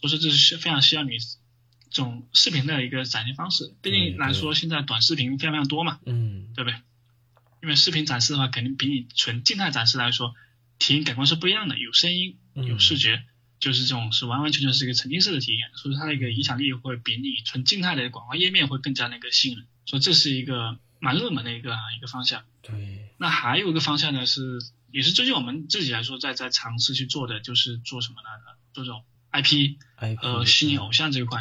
[0.00, 1.18] 所以说这是非常需要你
[1.90, 3.74] 这种视频的一个展现方式。
[3.82, 6.00] 毕竟来说，现在短视频非常非常多嘛。
[6.06, 6.76] 嗯对不对？
[7.62, 10.34] 因为视频展示的话，肯定比你纯静态展示来说，
[10.78, 13.24] 体验感官是不一样的，有声音，嗯有视觉，
[13.58, 19.66] 就是这种是完完全全是一个沉浸式的体验，所以它的一个影响力会比你纯静态的广告页面会更加那个吸引人。
[19.86, 22.44] 所以这是一个蛮热门的一个一个方向。
[22.62, 24.60] 对，那还有一个方向呢是，
[24.92, 28.28] 也是最近我们自己来说在在尝试去做的，就是做什么呢？
[28.72, 29.76] 做这种 IP
[30.22, 31.40] 呃虚拟偶像这一块。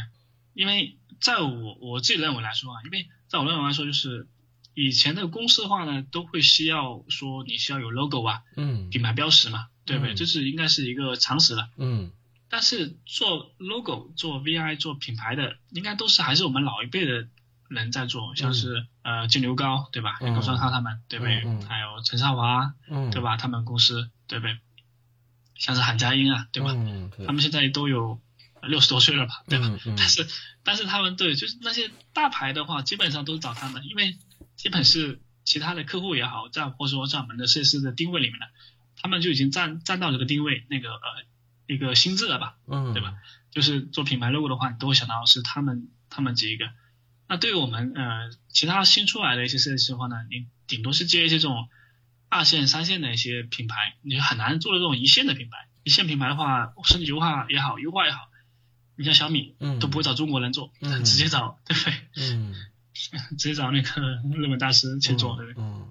[0.53, 4.27] 因为在我我自己认为来说啊，因为在我认为来说，就是
[4.73, 10.13] 以前的公司的话呢，都会需要说你需要有 logo 啊，嗯，品牌标识嘛，对不对？
[10.15, 11.69] 这是应该是一个常识了。
[11.77, 12.11] 嗯。
[12.49, 17.27] 但是做 logo、做 VI、做品牌的，应该都是还是我们老一辈的
[17.67, 20.17] 人在做，像是呃金牛高对吧？
[20.33, 21.41] 高双康他们对不对？
[21.67, 22.73] 还有陈少华
[23.11, 23.35] 对吧？
[23.35, 24.57] 他们公司对不对？
[25.57, 26.73] 像是韩佳音啊对吧？
[27.25, 28.21] 他们现在都有
[28.63, 29.71] 六十多岁了吧对吧？
[29.97, 30.27] 但是
[30.63, 34.17] 但是他们对就是那些大牌的话，基本上都是找他们，因为
[34.55, 38.45] 基本是其他的客户也好，在或者说在我们的设计师的定位里面呢，
[39.01, 40.99] 他们就已经占占到这个定位那个呃。
[41.69, 43.15] 一个心智了吧，嗯，对吧？
[43.51, 46.63] 就是做品牌 logo 的话，你都会想到是他们他们几个。
[47.27, 51.67] 那对于我们呃其他新出来的一些设计师的话呢，你顶多是接一些这种
[52.29, 55.67] 二线、三线的一些品牌，你很难做的这种一线的品牌。
[55.83, 58.29] 一线品牌的话，升级化也好，优化也好，
[58.95, 60.71] 你像小米，嗯，都不会找中国人做，
[61.05, 61.93] 直接找，对不对？
[62.15, 62.53] 嗯，
[63.37, 64.01] 直接找那个
[64.35, 65.63] 日本大师去做，对不对？
[65.63, 65.89] 嗯，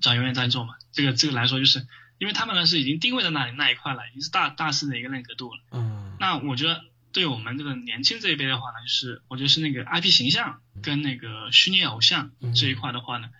[0.00, 0.74] 找永远在做嘛。
[0.92, 1.86] 这个这个来说就是。
[2.20, 5.60] 因为他们呢是已经定位在那里那一块了，已经是大大师的一个认可度了。
[5.70, 13.30] 嗯，那我觉得对我们这个年轻这一辈的话呢，就是我觉得是那个 IP 形象跟那个虚拟偶像这一块的话呢，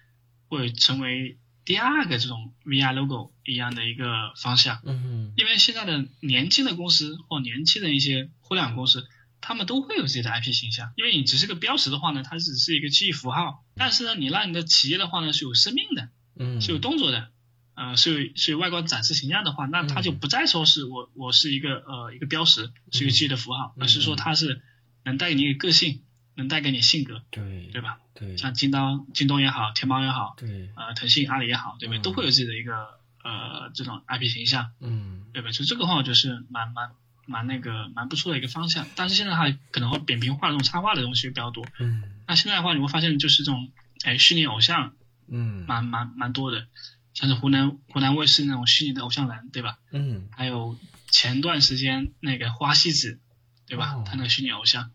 [0.49, 1.37] 会成为
[1.71, 4.81] 第二个这种 VR logo 一样的一个方向。
[4.85, 9.07] 嗯，因为现在的年轻的公司或年轻的一些互联网公司，
[9.41, 10.93] 他们都会有自己的 IP 形象。
[10.97, 13.65] 因为你只是个标识的话呢，它只是一个记忆符号。
[13.77, 17.31] 但是呢，你让你的企业的话呢是有生命的，嗯，是有动作的。
[17.77, 24.61] 呃，是有是有外观展示形象的话，那它就不再说是我我是一个呃一个标识，是一个记忆的符号，而是说它是
[25.05, 26.03] 能带给你个性，
[26.35, 28.01] 能带给你性格，对对吧？
[28.21, 31.99] 对，像京东、京东也好，天猫也好，对，呃，腾讯、阿里也好，对不对？
[32.03, 35.51] 都会有自己的一个呃这种 IP 形象，嗯，对吧？
[35.51, 36.91] 就这个话就是蛮蛮
[37.27, 43.71] 蛮那个蛮不错的一个方向，但是现在的话可能会扁平化这种插画的东西比较多，嗯，那现在的话你会发现就是这种
[44.05, 44.93] 哎虚拟偶像，
[45.29, 46.67] 嗯，蛮蛮蛮多的。
[47.13, 49.79] 像是湖南湖南卫视那种虚拟的偶像人，对吧？
[49.91, 50.29] 嗯。
[50.31, 50.79] 还有
[51.09, 53.19] 前段时间那个花西子，
[53.67, 54.03] 对吧？
[54.07, 54.91] 他那个虚拟偶像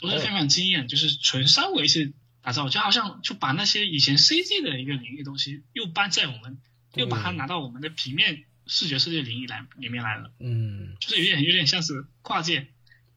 [0.00, 6.58] 都是非常惊艳，就是纯稍微去打造，就好像就把那些以前 CG 的一个领域东西又搬在我们，
[6.94, 10.30] 又把它拿到我们的平面视觉设计领域来里面来了。
[10.40, 10.96] 嗯。
[11.00, 12.66] 就是有点有点像是跨界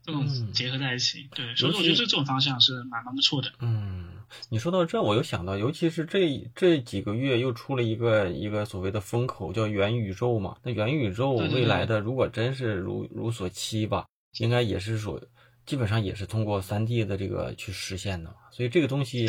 [0.04, 3.52] 这种结合在一起，对，所以我觉得这这种方向是蛮蛮不错的。
[3.60, 4.10] 嗯。
[4.50, 10.58] 你说到这，我又想到，尤其是这这几个月又出了一个一个所谓的风口，叫元宇宙嘛。
[10.64, 14.06] 那元宇宙未来的，如果真是如如所期吧，
[14.40, 15.22] 应该也是说，
[15.66, 18.36] 基本上也是通过三 D 的这个去实现的。
[18.52, 19.28] 所以这个东西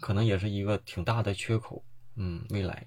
[0.00, 1.84] 可能也是一个挺大的缺口。
[2.16, 2.86] 嗯，未来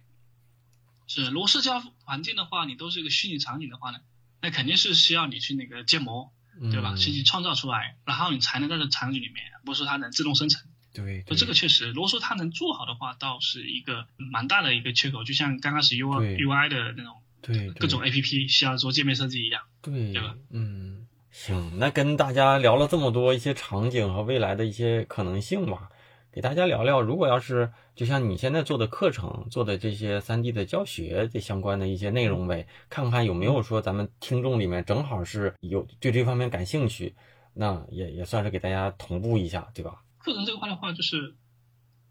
[1.07, 3.99] 是如果社交环境的话，你都是一个虚拟场景的话呢，
[4.41, 6.31] 那肯定是需要你去那个建模，
[6.71, 6.95] 对吧？
[6.95, 10.61] 先去创造出来，然后你才能在这场景里面，不是说它能自动生成。
[10.93, 20.35] 对，这个确实，如果说它能做好的话，倒是一个蛮大的一个缺口，就像刚开始 U I U I 的那种，对各种 A P P 需要做界面设计一样，对，对吧？
[20.51, 21.04] 嗯，
[21.37, 25.89] 行，那跟大家聊了这么多一些场景和未来的一些可能性吧，
[26.31, 37.13] 给大家聊聊，如果要是就像你现在做的课程，做的这些三 D 的教学这相关的一些内容呗，看看有没有说咱们听众里面正好是有对这方面感兴趣，
[37.53, 40.01] 那也也算是给大家同步一下，对吧？
[40.17, 41.35] 课程这块的话，就是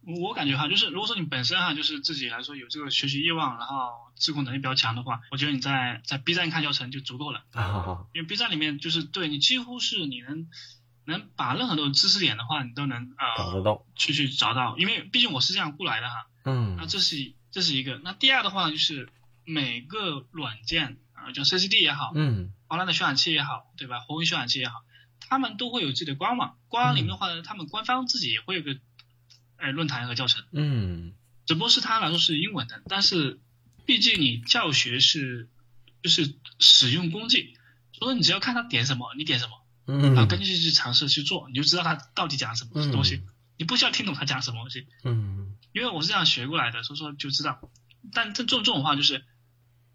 [0.06, 7.42] 我感觉哈，就是如果说你本身哈，就是自己来说有这个学习欲望，然后自控能力比较强的话，我觉得你在在 B 站看教程就足够了。
[7.52, 10.48] 啊，因为 B 站里面就是对你几乎是你能
[11.06, 14.76] 能把任何的知识点的话，你都能呃找得到，去去找到。
[14.78, 16.26] 因为毕竟我是这样过来的哈。
[16.44, 16.76] 嗯。
[16.76, 18.00] 那这是这是一个。
[18.04, 19.08] 那第二的话就是
[19.44, 24.00] 每个软件啊，就 C C D 也好，嗯，华纳的渲染器也好，对吧？
[24.00, 24.74] 红云渲染器也好。
[25.26, 28.74] 他们都会有自己的官网，官网里面的话呢，他们官方自己也会有个，
[29.56, 30.44] 呃，论坛和教程。
[30.52, 31.12] 嗯，
[31.46, 33.40] 只不过是他来说是英文的，但是
[33.86, 35.48] 毕竟你教学是
[36.02, 37.56] 就是使用工具，
[37.92, 39.52] 所以你只要看他点什么，你点什么，
[39.86, 43.22] 嗯，然后根据去尝试去做，你就知道他到底讲什么东西。
[43.56, 47.70] 你不需要听懂他讲什么东西，嗯，因为我是这样学过来的，所以说就知道。
[48.12, 49.24] 但这这种这种话就是。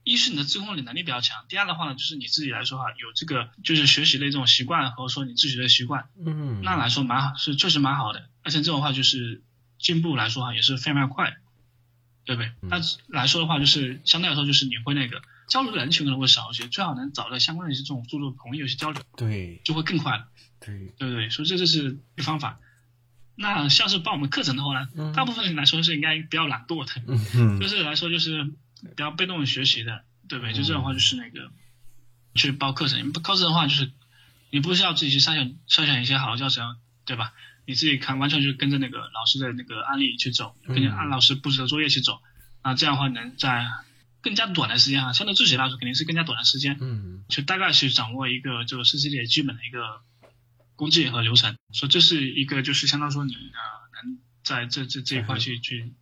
[0.05, 9.43] 一是你的自控力能力比较强，第二的话呢，就是你自己来说哈，有这个就是学习的这种习惯，或者说你自学的习惯，嗯，那来说蛮好，是确实蛮好的，而且这种话就是
[9.79, 11.37] 进步来说哈，也是非常快，
[12.25, 12.51] 对不对？
[12.61, 20.27] 那来说的话，就是相对来说就是你会那个交流的人群可能会少一些，最好能找到相关的一些这种速度朋友去交流，对，就会更快了，
[20.59, 21.29] 对，对不对？
[21.29, 22.59] 所以这就是一个方法。
[23.35, 27.01] 那像是报我们课程的话呢，大部分人来说是应该比较懒惰的，
[27.33, 30.53] 嗯就是来说就是比较被动学习的，对不对？
[30.53, 31.49] 就这种话就是那个
[32.35, 33.91] 去报课程，报课程的话就是
[34.49, 37.31] 你不需要自己去筛选筛选一些好的教程，对吧？
[37.69, 42.19] 你自己看，完全就是跟着那个老师的那个案例去走，跟着按老师布置的作业去走，
[42.63, 43.67] 啊，这样的话能在
[44.21, 47.23] 更加短的时间啊，相对自学来说肯定是更加短的时间，嗯。
[47.29, 50.01] 就大概去掌握一个这个 CCD 基本的一个
[50.75, 55.93] 工具和流程，所以这是一个就是相当说你呃能在这这这一块去去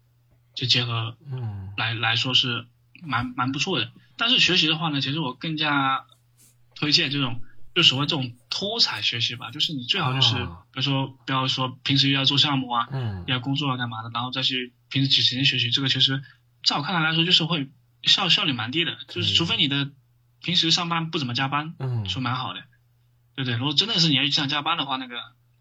[0.55, 1.73] 去结合嗯。
[1.75, 2.65] 来来说是
[3.03, 3.91] 蛮蛮不错的。
[4.15, 6.05] 但是学习的话呢，其实我更加
[6.75, 7.41] 推荐这种
[7.77, 16.23] 就所谓这种脱产学习吧，就是你最好就是、啊比如说不要说平时要做项目啊，嗯要工作啊干嘛的，然后再去平时挤时间学习，这个其实
[16.63, 17.69] 在我看来来说就是会
[18.01, 19.91] 效效率蛮低的，就是除非你的
[20.41, 22.61] 平时上班不怎么加班，嗯说蛮好的，
[23.35, 23.57] 对不对？
[23.57, 25.15] 如果真的是你要经常加班的话，那个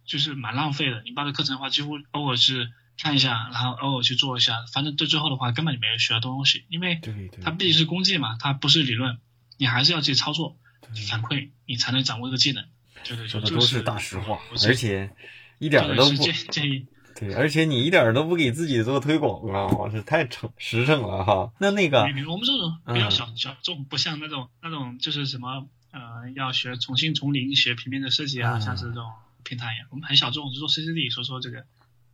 [0.07, 1.03] 就是蛮浪费的。
[1.05, 6.97] 你报的课程的话，几乎偶尔是看一下，然后偶尔去做一下，反正对最后的话根本就没有学到东西，因为
[7.43, 9.19] 它毕竟是工具嘛，它不是理论，
[9.59, 10.66] 你还是要自己操作对
[11.09, 12.65] 反馈，你才能掌握这个技能。
[13.05, 15.11] 对对，说的这都是大实话，而且
[15.59, 16.87] 一点儿都不建建议。
[17.19, 21.51] 对，而且你一点儿都不给自己做推广啊，是太诚实诚了哈。
[21.59, 29.11] 那那个我们这种比较嗯小小众，不像那种那种就是什么呃，要学重新从零学平面的设计啊，嗯像是这种
[29.45, 31.65] 平台一样，我们很小众，就做 CCD，所以说这个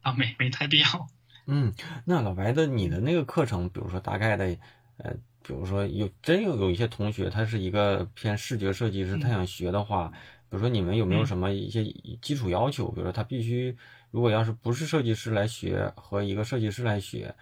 [0.03, 0.87] 啊没没太必要。
[1.49, 1.73] 嗯，
[2.05, 4.57] 那老白的你的那个课程，比如说大概的，
[4.99, 10.11] 呃，比如说有真有有一些同学，他是一个偏视觉设计师，他想学的话，
[10.49, 11.85] 比如说你们有没有嗯什么一些
[12.21, 12.91] 基础要求？
[12.91, 13.77] 比如说他必须，
[14.11, 17.35] 如果要是不是设计师来学和一个设计师来学，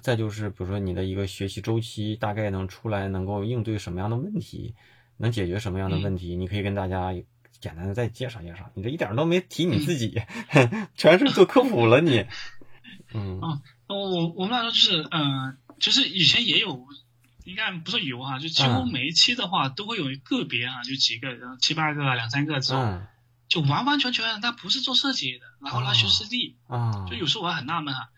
[0.00, 4.74] 再就是比如说你的一个学习周期大概能出来能够应对什么样的问题，
[5.16, 7.12] 能解决什么样的问题，你可以跟大家
[7.60, 8.70] 简单的再介绍介绍。
[8.74, 10.20] 你这一点都没提你自己，
[10.94, 12.24] 全是做科普了你。
[13.14, 16.86] 嗯哦我我我们来说就是呃，其实以前也有，
[17.48, 18.92] 应该不是有哈，就几乎嗯。
[18.92, 23.06] 每一期的话都会有个别啊，就几个然后七八个、两三个这种，嗯。
[23.48, 26.54] 就完完全全他不是做设计的，然后来学哦 CCD。
[26.66, 28.10] 啊，就有时候我还很纳闷哈，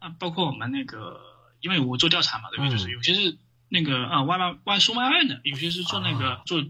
[0.00, 1.20] 啊，包括我们那个，
[1.60, 2.70] 因为我做调查嘛，对不对？
[2.70, 2.72] 嗯。
[2.72, 6.42] 就是有些是那个啊外卖外送外卖的，有些是做那个、啊。
[6.44, 6.64] 做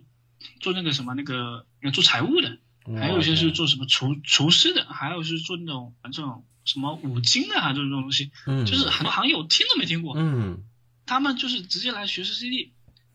[0.61, 2.59] 做那个什么那个做财务的，
[2.99, 10.65] 还有一些是做什么厨厨师的，还有是做那种这种什么五金的啊这种东西，嗯，就是很多行业我听都没听过，嗯
[11.13, 12.71] 他们就是直接来学 CCD。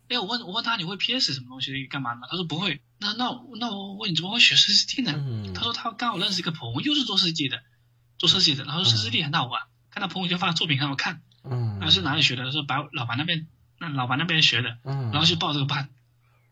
[0.07, 2.27] 哎，我问我问他你会 PS 什么东西干嘛呢？
[2.29, 2.79] 他说不会。
[2.99, 5.13] 那那我那我问你怎么会学 CCD 呢？
[5.17, 7.63] 嗯，他说他刚好认识一个朋友是做设计的，
[8.19, 12.45] 做设计的，然后说设计很好玩，看他朋友圈发的作品很好看，嗯，那是哪里学的？
[12.45, 13.47] 他说白老白那边，
[13.79, 15.89] 那老白那边学的，嗯，然后去报这个班。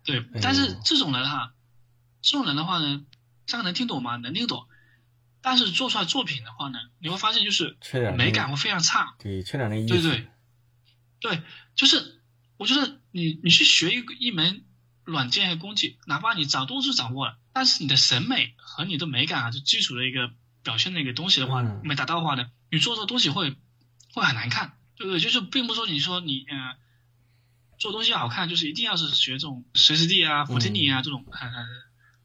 [0.03, 1.53] 对哎，但是这种人哈，
[2.23, 3.03] 这种人的话呢，
[3.45, 4.15] 这个能听懂吗？
[4.17, 4.65] 能听懂，
[5.41, 7.77] 但是做出来作品的话呢，你会发现就是
[8.17, 9.15] 美感会非常差。
[9.19, 10.27] 对，缺点那意思，对对，
[11.27, 11.41] 对，
[11.75, 12.21] 就是
[12.57, 14.63] 我觉得你你去学一个一门
[15.03, 23.55] 软件和工具，哪怕你掌都是掌握了，但是你的审美和你的美感啊，就基础的一个表现的一个东西的话，嗯没达到的话呢，你做的东西会
[24.13, 25.19] 会很难看，对不对？
[25.19, 26.75] 就是并不是说你说你呃
[27.79, 31.65] 做东西好看，就是一定要是学这种 CCD 啊、i n i 啊、这种很很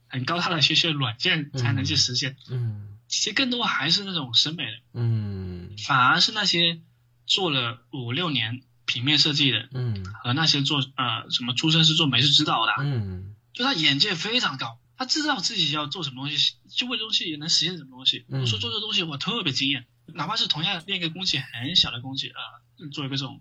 [0.09, 4.79] 很高大的学学软件才能去实现，嗯其实更多还是那种审美的。
[4.95, 6.81] 嗯反而是那些
[7.27, 18.25] 做了五六年平面设计的，嗯和那些做呃什么出身是做美术指导的，嗯就他眼界非常高，他知道自己要做什么东西，就为东西也能实现什么东西。
[18.29, 22.43] 嗯我说做这东西我特别惊艳，哪怕是同样练一个工具很小的工具啊、
[22.81, 23.41] 呃做一个这种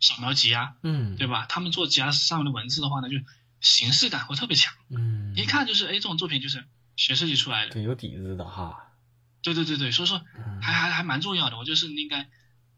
[0.00, 1.44] 扫描集啊，嗯，对吧？
[1.48, 3.16] 他们做夹上面的文字的话呢，就
[3.60, 6.64] 形式感会特别强，嗯，一看就是哎这种作品就是
[6.96, 7.72] 学设计出来的。
[7.72, 8.92] 对有底子的哈，
[9.42, 11.56] 对对对对，所以说嗯还还还蛮重要的。
[11.58, 12.28] 我就是应该，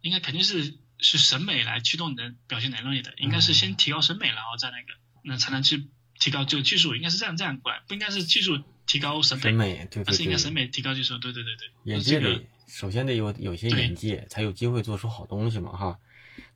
[0.01, 11.19] 应该肯定是是审美来驱动你的表现能力的，应该是先提高审美，然后再那个，那才能去提高这个技术，应该是这样这样过来，不应该是技术提高审美，审美对对对，而是应该审美提高技术。
[11.19, 15.99] 对对对对，眼界这个首先得有有些眼界，才有机会做出好东西嘛哈。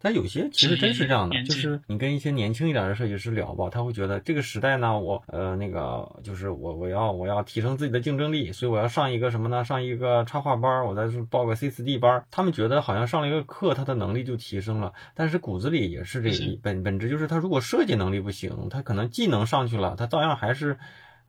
[0.00, 9.64] 但有些其实真是这样的，就是你跟一些年轻一点的设计师聊吧，他会觉得这个时代呢，我呃那个就是我我要我要提升自己的竞争力，所以我要上一个什么呢？
[9.64, 12.24] 上一个插画班，我再是报个 C 四 D 班。
[12.30, 20.78] 他们觉得好像上了一个课，他的能力就提升了，但是骨子里也是这个本本质就是他如果设计能力不行，他可能技能上去了，他照样还是。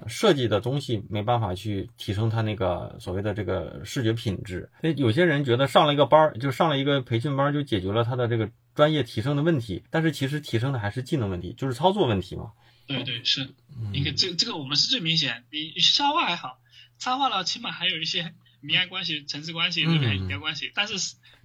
[0.07, 4.69] 设计的东西没办法去提升它那个所谓的这个视觉品质。
[4.81, 9.83] 所以有些人觉得上了一个班儿，就上了一个培训班儿，就解决了他的这个专业提升的问题。
[9.89, 12.51] 但是其实提升的还是技能问题，就是操作问题嘛。
[12.87, 13.55] 对对是，
[13.91, 15.43] 你看这这个我们是最明显。
[15.51, 16.59] 你你插画还好，
[16.99, 20.17] 插画了起码还有一些明暗关系、层次关系对不对？
[20.19, 20.71] 明暗关系。
[20.75, 20.93] 但是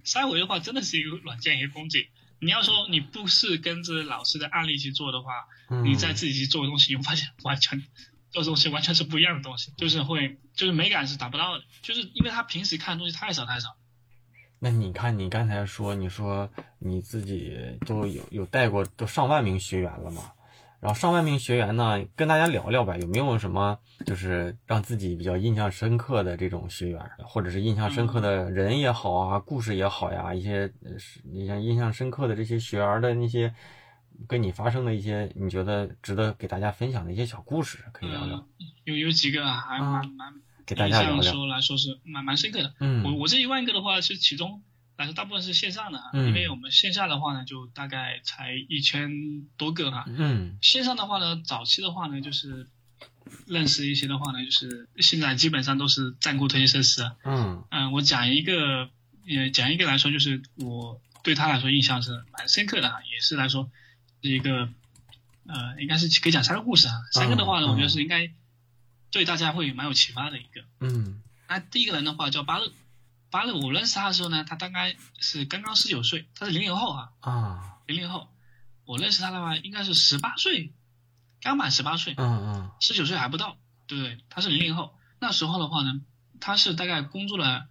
[0.03, 2.09] 三维的话，真的是一个软件一个工具。
[2.43, 5.31] 你要说你不是跟着老师的案例去做的话，
[5.83, 7.83] 你再自己去做东西，你会发现完全
[8.31, 13.75] 做东西完全是不一样的东西，就是会就是美感是达不到的，就是因为他平时看的东西太少太少。
[14.59, 20.31] 那你看，你刚才说，你说你自己都有有带过都上万名学员了嘛？
[20.79, 30.71] 然后上万名学员呢，跟大家聊聊呗，有没有什么就是让自己比较印象深刻的这种学员，或者是印象深刻的人也好啊，故事也好呀，一些
[31.23, 33.53] 你像印象深刻的这些学员的那些
[34.27, 38.47] 跟你发生的一些你觉得值得给大家分享的一些小故事，可以聊聊。
[38.83, 40.33] 有有几个还蛮蛮。
[40.73, 42.73] 印象说来说是蛮蛮深刻的。
[42.79, 44.63] 嗯，我我这一万个的话是其中
[44.95, 50.05] 来说大部分是线上的，因为我们线下的话呢就大概才一千多个哈。
[50.07, 52.69] 嗯，线上的话呢，早期的话呢就是
[53.47, 57.11] 认识一些的话呢，就是现在基本上都是站库推荐设施。
[57.25, 58.89] 嗯嗯，我讲一个
[59.27, 63.69] 呃讲一个来说，就是我对他来说印象是蛮深刻的哈，也是来说
[64.21, 64.69] 是一个
[65.47, 66.93] 呃应该是可以讲三个故事啊。
[67.11, 68.31] 三个的话呢，我觉得是应该。
[69.13, 72.71] 对大家会蛮有启发的一个，嗯，那第一个人的话叫巴勒，
[73.29, 78.29] 巴勒我认识他的时候呢，他大概是刚刚十九岁，他是零零后啊，啊，零零后，
[78.85, 80.71] 我认识他的话应该是十八岁，
[81.41, 84.17] 刚满十八岁，嗯嗯，十九岁还不到，对不对？
[84.29, 85.99] 他是零零后，那时候的话呢，
[86.39, 87.67] 他是大概工作了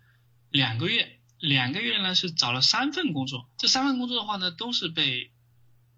[0.51, 5.31] 两个月，两个月呢是找了三份工作，这三份工作的话呢都是被，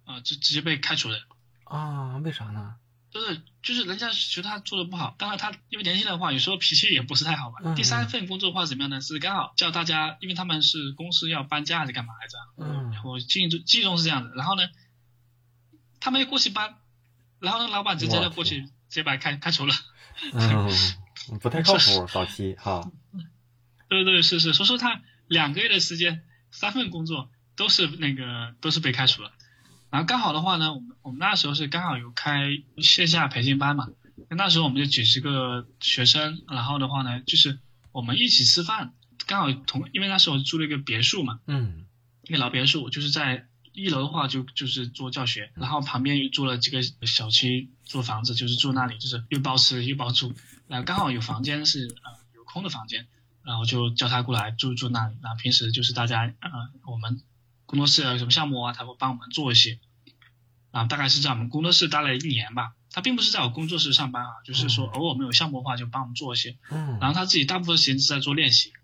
[0.06, 1.18] 呃，就直接被开除了，
[1.64, 2.76] 啊，为啥呢？
[3.10, 7.74] 就是就是人家觉得他做的不好，当然他因为年轻人的话，有时候脾气也不是太好嘛。
[7.74, 9.02] 第三份工作的话怎么样呢？
[9.02, 12.38] 是刚好叫大家，因为他们是公司要搬家还是干嘛来着？
[12.56, 14.34] 嗯，我记中记忆中是这样的。
[14.34, 14.62] 然后呢，
[16.00, 16.78] 他们又过去搬，
[17.38, 19.74] 然后呢老板直接就过去直接把开开除了。
[20.32, 20.70] 嗯，
[21.38, 22.90] 不太靠谱，早期哈。
[23.90, 29.32] 对对是是，所以说他两个月的时间，三份工作都是那个都是被开除了。
[29.92, 33.90] 然后刚好的话呢，我们我们那时候是刚好有开线下培训班嘛，
[34.30, 37.58] 那时候我们就几十个学生，然后的话呢，就是
[37.92, 38.94] 我们一起吃饭，
[39.26, 41.84] 刚好同因为那时候住了一个别墅嘛，嗯，
[42.22, 50.32] 一个老别墅，就是在一楼的话就就是做教学，然后旁边又租了几个小区租房子，就是住那里，就是又包吃又包住，
[50.68, 53.06] 然后刚好有房间是呃有空的房间，
[53.42, 56.50] 然后就叫他过来住住那里，然后平时就是大家呃
[56.90, 57.20] 我们。
[57.72, 58.74] 工作室有什么项目啊？
[58.74, 59.78] 他会帮我们做一些，
[60.72, 62.74] 啊，大概是在我们工作室待了一年吧。
[62.90, 66.58] 他并不是在我工作室上班啊，就是说偶尔没有项目的话就帮我们做一些。
[66.70, 66.98] 嗯。
[67.00, 68.74] 然后他自己大部分时间是在做练习，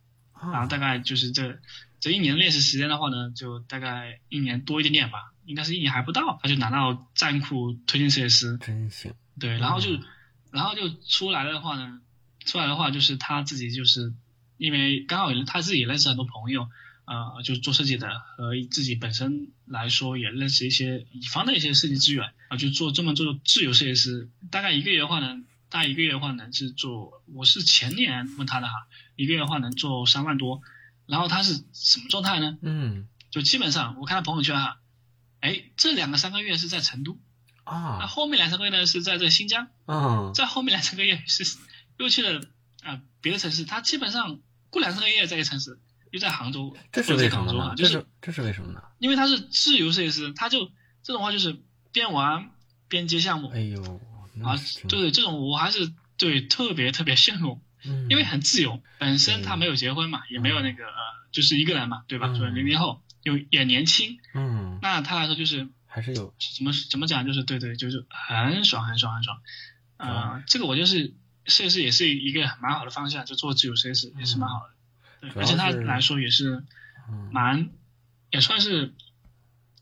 [0.40, 1.60] 然后大概就是这
[2.00, 8.56] 这一年练习时间的话呢，就大概一年多一点点吧，应该是一年还不到，他就拿到站库推荐设计师。
[8.56, 9.12] 真行。
[9.38, 9.90] 对，然后就
[10.50, 12.00] 然后就出来的话呢，
[12.46, 14.14] 出来的话就是他自己就是
[14.56, 16.66] 因为刚好他自己认识很多朋友。
[17.08, 18.06] 呃，就是做设计的
[18.36, 28.74] 和自己本身来说，也认识一些乙方的一些设计资源啊，就做专门做自由设计师，大概一个月的话呢，大概一个月的话呢是做，我是前年问他的哈，
[29.16, 30.60] 一个月的话能做三万多，
[31.06, 32.58] 然后他是什么状态呢？
[32.60, 34.78] 嗯，就基本上我看他朋友圈哈，
[35.40, 37.18] 哎，这两个三个月是在成都
[37.64, 41.56] 啊，那后面两三个月呢是在这新疆，嗯，在后面两三个月是
[41.96, 42.42] 又去了
[42.82, 45.80] 啊别的城市，他基本上过两三个月在一个城市。
[46.10, 47.74] 又在杭州，这是为什么呢？
[47.76, 48.82] 就是这是为什么呢？
[48.98, 50.70] 因为他是自由设计师，他就
[51.02, 51.60] 这种话就是
[51.92, 52.50] 边玩
[52.88, 53.48] 边接项目。
[53.50, 54.00] 哎呦，
[54.44, 54.56] 啊，
[54.88, 57.62] 对这种我还是对特别特别羡慕，
[58.08, 58.80] 因为很自由。
[58.98, 60.92] 本身他没有结婚嘛，也没有那个呃，
[61.32, 62.34] 就是一个人嘛，对吧？
[62.34, 69.38] 所以零零后又也年轻，嗯，那他来说就是还是有怎么怎么讲，就是对对，就是很爽很爽很爽。
[69.98, 71.14] 呃，这个我就是
[71.46, 74.70] 设计师也是一个蛮好的方向，就做自由设计师也是蛮好的。
[75.20, 76.64] 对，而且他来说也是，
[77.32, 77.70] 蛮，
[78.30, 78.92] 也算是，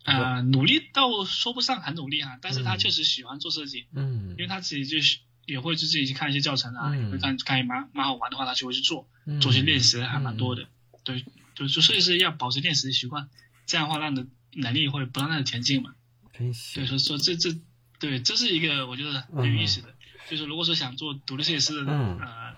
[0.04, 9.08] 呃，努力倒说不上很努力哈，但是他确实喜欢做设计，嗯，因为他自己就是也会自己去看一些教程啊，也会看看蛮蛮好玩的话，他就会去做，
[9.40, 10.66] 做些练习还蛮多的，
[11.04, 11.24] 对，
[11.54, 13.28] 就就设计师要保持练习的习惯，
[13.66, 15.94] 这样的话让的能力会不断的前进嘛，
[16.32, 17.58] 真行，对，所以说这这，
[17.98, 19.94] 对，这是一个我觉得很有意思的，
[20.30, 22.56] 就是如果说想做独立设计师的呃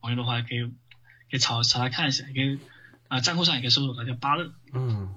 [0.00, 0.72] 朋友的话，可以。
[1.30, 2.58] 可以查查来看一下，可以
[3.08, 4.50] 啊，账户上也可以搜索叫巴乐。
[4.72, 5.14] 嗯，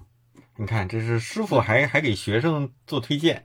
[0.58, 3.42] 你看，这是师傅还还给学生做推荐，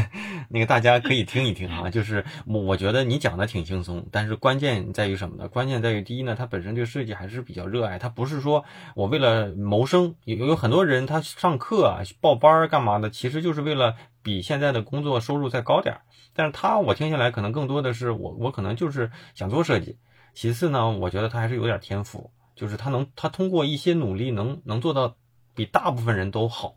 [0.48, 1.90] 那个大家可以听一听啊。
[1.90, 5.48] 就是我觉得你讲的挺轻松，但是关键在于什么呢？
[5.48, 8.64] 关键在于第一呢，他本身对设计还是比较热爱，他不是说
[8.94, 10.14] 我为了谋生。
[10.24, 16.00] 有有很多人他上课啊、报班儿干嘛的，其实就是为了比现在的工作收入再高点儿。
[16.32, 19.98] 但是他我听下来，可能更多的是我我可能就是想做设计。
[20.40, 25.14] 其次呢，我觉得他还是有点天赋，就是他能他通过一些努力能能做到
[25.54, 26.76] 比大部分人都好，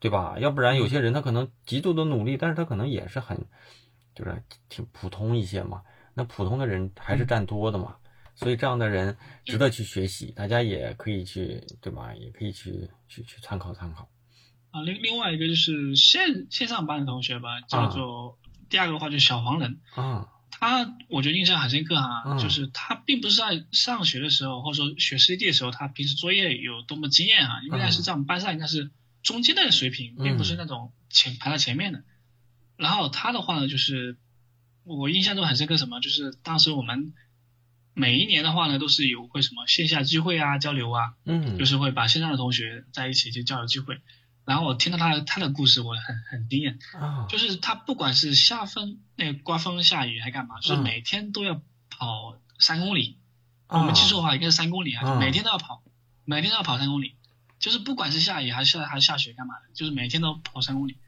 [0.00, 0.36] 对吧？
[0.40, 3.46] 要不然有些人他可能极度的努力，但是他可能也是很
[4.16, 5.82] 就是挺普通一些嘛。
[6.14, 7.94] 那普通的人还是占多的嘛，
[8.34, 12.12] 所以这样的人值得去学习，大家也可以去对吧？
[12.16, 14.08] 也可以去去去参考参考。
[14.72, 20.32] 啊，另另外一个就是线线上班的同学吧，叫做第二个的话就是小黄人啊，
[20.62, 28.92] 他我觉得印象很深刻哈，就是他并不是在上学的时候或者说学 CD 的时候，他平时作业有多么惊艳啊，应该是在我们班上应该是
[29.24, 32.04] 中间的水平，并不是那种前排在前面的。
[32.76, 34.16] 然后他的话呢，就是
[34.84, 37.12] 我印象中很深刻什么，就是当时我们
[37.92, 43.98] 每一年的话呢，都是有会什么线下聚会啊、交流啊，嗯，就是会把线上的同学在一起就交流聚会。
[44.44, 47.26] 然后我听到他他的故事，我很很惊艳啊！
[47.28, 53.18] 就是他不管是下风那个刮风下雨还干嘛，就是每天都要跑三公里。
[53.68, 55.82] 我们记错的话，应该是三公里啊，每天都要跑，
[56.24, 57.16] 每天都要跑三公里。
[57.58, 60.98] 就是不管是下雨还是下还是下雪干嘛的，就是每天都跑三公里，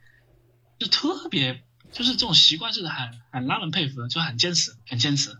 [0.78, 5.36] 就特别就是这种习惯是很很让人佩服的，就很坚持，很坚持。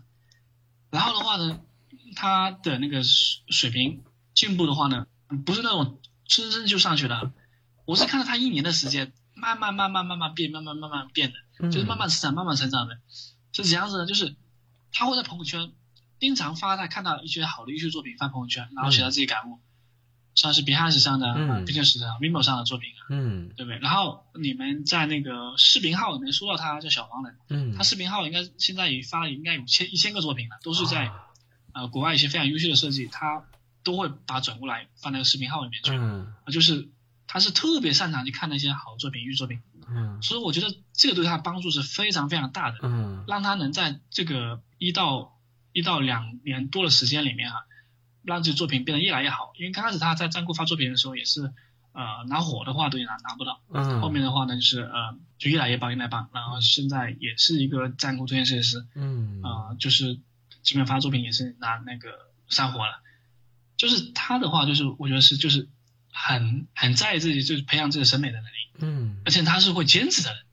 [0.91, 1.61] 然后的话呢，
[2.15, 5.07] 他的那个水平进步的话呢，
[5.45, 7.31] 不是那种蹭蹭就上去了。
[7.85, 12.97] 我是看到他一年的时间，慢慢慢慢慢慢变，慢慢慢慢变的，就是慢慢成长，慢慢成长的，
[13.53, 14.05] 是怎样子呢？
[14.05, 14.35] 就是
[14.91, 15.71] 他会在朋友圈
[16.19, 19.59] 经常发他看到一些好的艺术作品发朋友圈，然后写他自己感悟，
[20.33, 23.77] 像是 Behance 上的、Pinterest 上、Vimeo 上的作品啊，嗯，对不对？
[23.79, 31.11] 然后你们在那个视频号里面说到他叫小黄人，嗯，他视频号应该现在已发了应该有千一千个作品了，都是在
[31.73, 33.45] 呃国外一些非常优秀的设计，他
[33.83, 36.89] 都会把转过来放那个视频号里面去，嗯，就是。
[37.27, 45.35] 他是特别擅长去看那些好作品、优秀作品，嗯，所以我觉得这个对他帮助是非常非常大的，嗯，让他能在这个一到
[45.73, 47.57] 一到两年多的时间里面啊，
[48.23, 49.53] 让这作品变得越来越好。
[49.57, 51.51] 因为刚开始他在站库发作品的时候也是，
[51.93, 60.19] 呃，拿火的话都拿拿不到，嗯，后面的话呢就是呃，就越来越棒，越来越棒，然后现在也是一个站库推荐设计师，嗯，啊，就是
[60.61, 62.09] 基本发作品也是拿那个
[62.47, 63.01] 上火了，
[63.77, 65.67] 就是他的话就是我觉得是就是。
[66.17, 68.55] 很很在意自己，就是培养自己审美的能力。
[68.79, 70.43] 嗯，而且他是会坚持的人，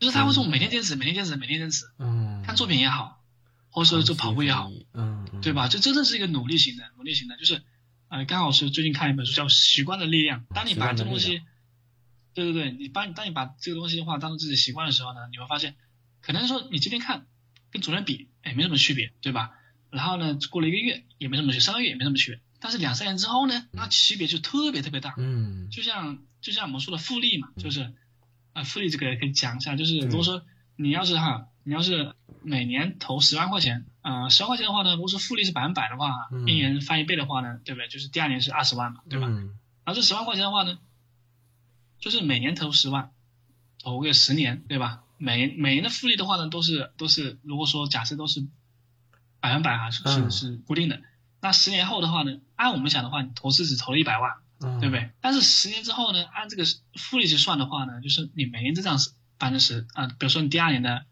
[0.00, 1.86] 就是他会说每天坚持，每天坚持，每天坚持。
[1.98, 3.22] 嗯，看作品也好，
[3.70, 5.68] 或者说做跑步也好，嗯，对吧？
[5.68, 7.62] 这真的是一个努力型的，努力型的，就是，
[8.08, 10.40] 呃，刚好是最近看一本书叫《习惯的力量》。
[10.54, 11.42] 当你把这东西，
[12.34, 15.76] 对对对，你把当你把这个东西的话当做自己习惯的时候呢，你会发现，
[16.20, 17.26] 可能说你今天看
[17.70, 19.52] 跟昨天比，哎，没什么区别，对吧？
[19.90, 22.40] 然后呢，过了一个月也没什么区别，三个月也没什么区别。
[22.62, 25.14] 但是两三年之后呢，那区别就特别特别大。
[25.18, 27.92] 嗯，就像就像我们说的复利嘛，就是，
[28.52, 30.44] 啊，复利这个可以讲一下，就是如果说
[30.76, 37.88] 你要是哈，你要是每年投十万块钱，呃，十万块钱的话呢，如果说复利是百分百的话，一年翻一倍的话呢，对不对？
[37.88, 39.26] 就是第二年是二十万嘛，对吧？
[39.84, 40.78] 然后这十万块钱的话呢，
[41.98, 43.10] 就是每年投十万，
[43.82, 45.02] 投个十年，对吧？
[45.18, 48.46] 每每年的复利的话呢，都是都是，如果说假设都是
[49.40, 51.02] 百分百哈，是是是固定的。
[51.42, 52.38] 那十年后的话呢？
[52.54, 54.30] 按我们想的话，你投资只投了一百万，
[54.80, 55.10] 对不对？
[55.20, 56.24] 但是十年之后呢？
[56.24, 56.64] 按这个
[56.94, 60.06] 复利去算的话呢，就是你每年增长是百分之十啊。
[60.06, 61.04] 比如说你第二年的，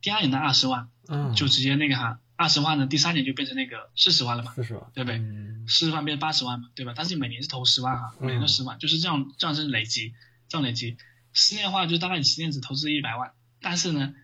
[0.00, 5.22] 第二年的二十万，嗯，就直接那个哈，二十万呢，第三年就变成那个四十万了嘛，四十万，对不对？
[5.68, 6.92] 四十万变成八十万嘛，对吧？
[6.96, 10.12] 但是你每年是投十万哈，每年都十万，就是这样，这样是累积，
[10.48, 10.96] 这样累积。
[11.32, 13.30] 十年的话，就大概你十年只投资一百万，
[13.60, 14.14] 但是呢，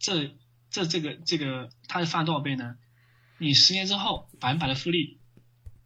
[0.00, 0.34] 这
[0.70, 2.74] 这这个这个它是翻多少倍呢？
[3.40, 5.18] 你十年之后百分百的复利，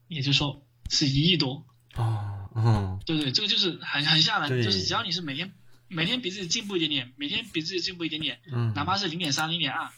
[0.09, 5.53] 也就是说是一亿多啊，嗯，对对，这个就是很很吓人，就是只要你是每天
[5.87, 9.89] 每天比自己进步一点点，每天比自己进步一点点，嗯，哪怕是零点三、零点二，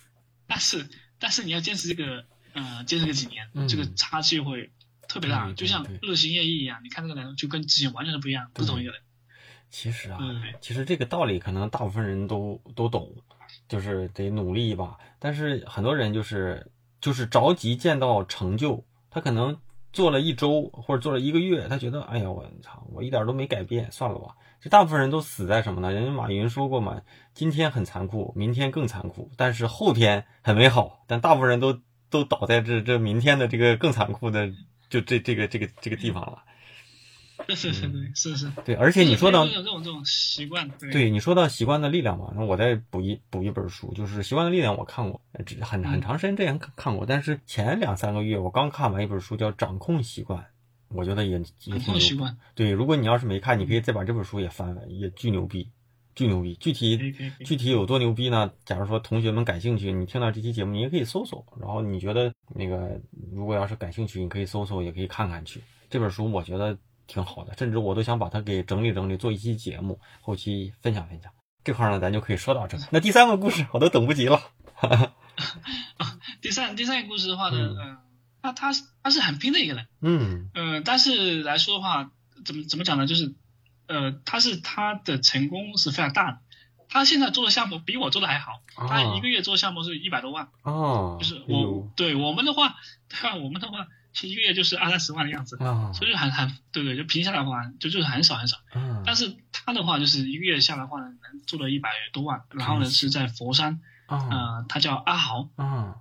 [0.47, 0.87] 但是
[1.19, 4.71] 但是你要坚持这个，呃，坚持个几年，这个差距会
[5.09, 9.01] 特别大，就像日新月异一样，你看这个人就跟之前完全是不一样，不是同一个人。
[9.71, 13.17] 其实啊，嗯，其实这个道理可能大部分人都都懂，
[13.67, 16.71] 就是得努力一把，但是很多人就是。
[17.07, 19.57] 就是着急见到成就，他可能
[19.93, 24.35] 做了一周或者做了一个月，他觉得，哎呀，我操，我一点都没改变，算了吧。
[24.61, 25.93] 这大部分人都死在什么呢？
[25.93, 27.01] 人家马云说过嘛，
[27.33, 31.05] 今天很残酷，明天更残酷，但是后天很美好。
[31.07, 31.79] 但大部分人都
[32.11, 34.51] 都倒在这这明天的这个更残酷的
[34.91, 36.43] 就这这个这个这个地方了。
[37.55, 45.21] 是是是是是，对，而且你说到这种这种习惯，对你说到习惯的力量嘛，那我再补一补一本书，就是习惯的力量，我看过，
[45.61, 50.41] 很很长时间之前看看过，但是前两三个月我刚看完一本书叫《掌控习惯》，
[50.89, 52.37] 我觉得也也挺习惯。
[52.55, 55.69] 对，如果你要是没看，你可以再把这本书也翻翻，也巨牛逼。
[56.15, 56.55] 巨牛逼。
[56.55, 56.97] 具体
[57.45, 58.51] 具体有多牛逼呢？
[58.65, 61.45] 假如说同学们感兴趣，你听到这期节目，你也可以搜搜。
[61.61, 62.99] 然后你觉得那个
[63.33, 65.61] 如果要是感兴趣，你可以搜搜，也可以看看去。
[65.91, 66.77] 这本书我觉得
[67.07, 71.33] 挺好的，甚至我都想把它给整理整理，做一期节目，后期分享分享。
[71.65, 72.79] 这块儿呢，咱就可以说到这。
[72.91, 74.41] 那第三个故事，我都等不及了。
[76.41, 77.99] 第三第三个故事的话呢，嗯嗯，
[78.43, 82.11] 他他是他是很拼的一个人，嗯呃，但是来说的话，
[82.45, 83.07] 怎么怎么讲呢？
[83.07, 83.35] 就是，
[83.89, 86.39] 呃，他是他的成功是非常大的。
[86.89, 92.77] 他现在做的项目比我做的还好，他一个月做项目是一百多万，哦，就是哎我呦对我们的话，
[93.09, 93.35] 对吧？
[93.35, 93.89] 我们的话，
[94.23, 98.57] 一个月就是二三十万的样子，啊，所以就很很对对，就平下来的话，就就是很少很少。
[98.75, 104.17] 嗯但是他的话，就是一个月下来的话呢，能做到一百多万，然后呢是在佛山，啊。
[104.31, 105.97] 呃，他叫阿豪，啊，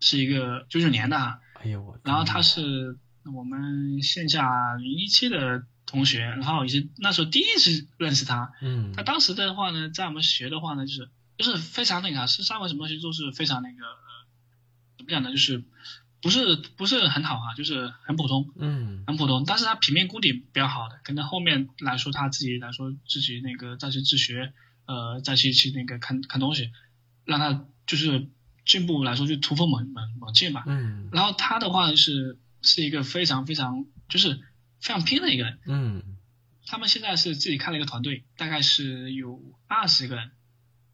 [0.00, 1.18] 是一个九九年的。
[1.18, 2.98] 哈，哎呦我，然后他是
[3.34, 8.52] 我们线下零一期的同学，然后也是那时候第一次认识他。
[8.60, 8.92] 嗯。
[8.92, 14.26] 他当时的话呢，在我们学的话呢，就是就是非常那个啊，是上过什么东西都是非常那个，呃，
[14.98, 15.30] 怎么讲呢？
[15.30, 15.62] 就是
[16.22, 19.44] 不是不是很好啊，就是很普通，嗯很普通。
[19.46, 24.52] 但是他平面功底比较好的，可能后面来说他自己来说自己那个再去自学，
[24.86, 26.70] 呃，再去去那个看看东西，
[27.24, 28.28] 让他就是
[28.64, 30.64] 进步来说就突飞猛猛猛进吧。
[30.66, 34.34] 嗯然后他的话是是一个非常非常就是
[34.80, 35.58] 非常拼的一个人。
[35.66, 36.02] 嗯
[36.66, 40.32] 他们现在是自己开了一个团队，大概是有二十个人，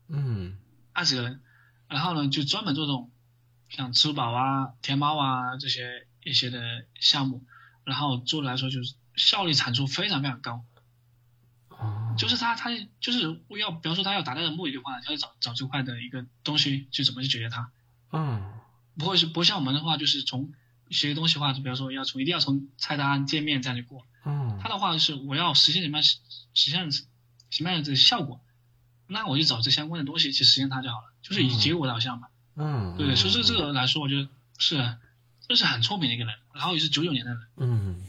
[0.09, 0.59] 嗯
[0.93, 1.41] 二十个人，
[1.89, 3.11] 然后呢就专门做这种
[3.75, 7.43] 像支付宝啊、天猫啊这些一些的项目，
[7.85, 10.64] 然后做的来说就是效率产出非常非常高。
[11.68, 12.70] 哦，就是他他
[13.01, 17.70] 就是要比方说他要达到的目的的话，他要找找这块的一个东西去怎么去解决它。
[18.12, 18.53] 嗯
[18.99, 20.53] 不会是不像我们的话，就是从
[20.91, 24.07] 学东西的话，就比方说要从一定要从菜单界面这样去过。
[24.25, 28.41] 嗯他的话是我要实现什么样实现什么样的这个效果，
[29.07, 32.29] 那我就找这相关的东西去实现它就好了，就是以结果导向嘛。
[32.57, 34.28] 嗯，对对，所以这这个来说，我觉得
[34.59, 34.96] 是
[35.48, 38.03] 这是很聪明的一个人，然后也是九九年的人，嗯，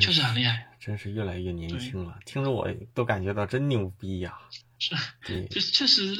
[0.00, 0.68] 确实很厉害。
[0.80, 4.38] 真是越来越年轻了，听着我都感觉到真牛逼呀！
[4.78, 6.16] 是，对，就是确实，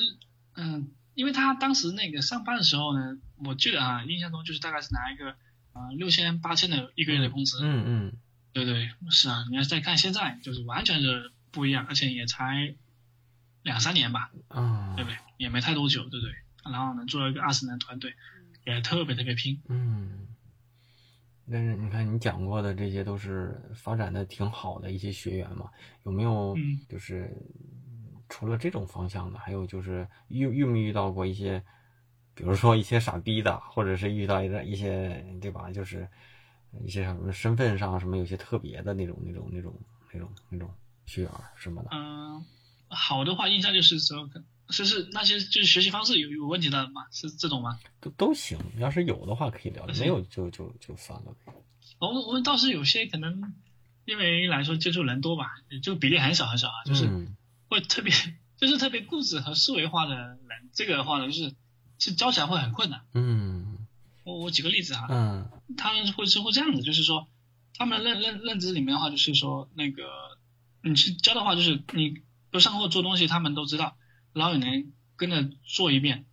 [0.54, 5.34] 嗯，因为他当时那个上班的时候呢，我记得啊，印象中就是大概是拿一个
[5.72, 7.58] 呃六千八千的一个月的工资。
[7.62, 8.12] 嗯嗯
[8.52, 12.74] 对对，是啊，你要再看现在，就是完全是不一样，而且也才
[13.62, 15.16] 两三年吧，啊对不对？
[15.38, 16.34] 也没太多久，对不对？
[16.64, 18.14] 然后呢，做了一个二十人团队，
[18.64, 19.60] 也特别特别拼。
[19.68, 20.26] 嗯。
[21.52, 25.68] 但是你看，你讲过的这些都是发展的挺好的一些学员嘛，
[26.04, 27.36] 有没有嗯就是
[28.28, 31.60] 除了这种方向的，还有就是遇遇没遇到过一些，
[32.34, 35.72] 比如说一些傻逼的，或者是遇到一个一些对吧？
[35.72, 36.08] 就是
[36.84, 39.74] 一些什么身份上什么有些特别的那种那种那种
[40.12, 40.72] 那种那种
[41.04, 41.88] 学员什么的。
[41.90, 42.44] 嗯、
[42.86, 44.30] 好的话，印象就是说，
[44.70, 47.78] 是是那些就是学习方式有有问题的吗，是这种吗？
[48.00, 51.52] 都都行，要是有的话可以聊没有就就就算了呗。
[51.98, 53.54] 我们我们倒是有些可能，
[54.04, 55.50] 因为来说接触人多吧，
[55.82, 57.36] 就比例很少很少啊，就是嗯
[57.68, 58.12] 会特别
[58.56, 61.54] 就是特别固执和思维化的人，这个的话呢，就是
[61.98, 63.02] 是教起来会很困难。
[63.14, 63.86] 嗯
[64.24, 67.28] 我我举个例子哈，嗯他们会是会这样子，就是说，
[67.74, 70.02] 他们认认认知里面的话，就是说那个
[70.82, 73.96] 你去教的话，就是你比如上课做东西，他们都知道，
[74.32, 76.26] 然后也能跟着做一遍，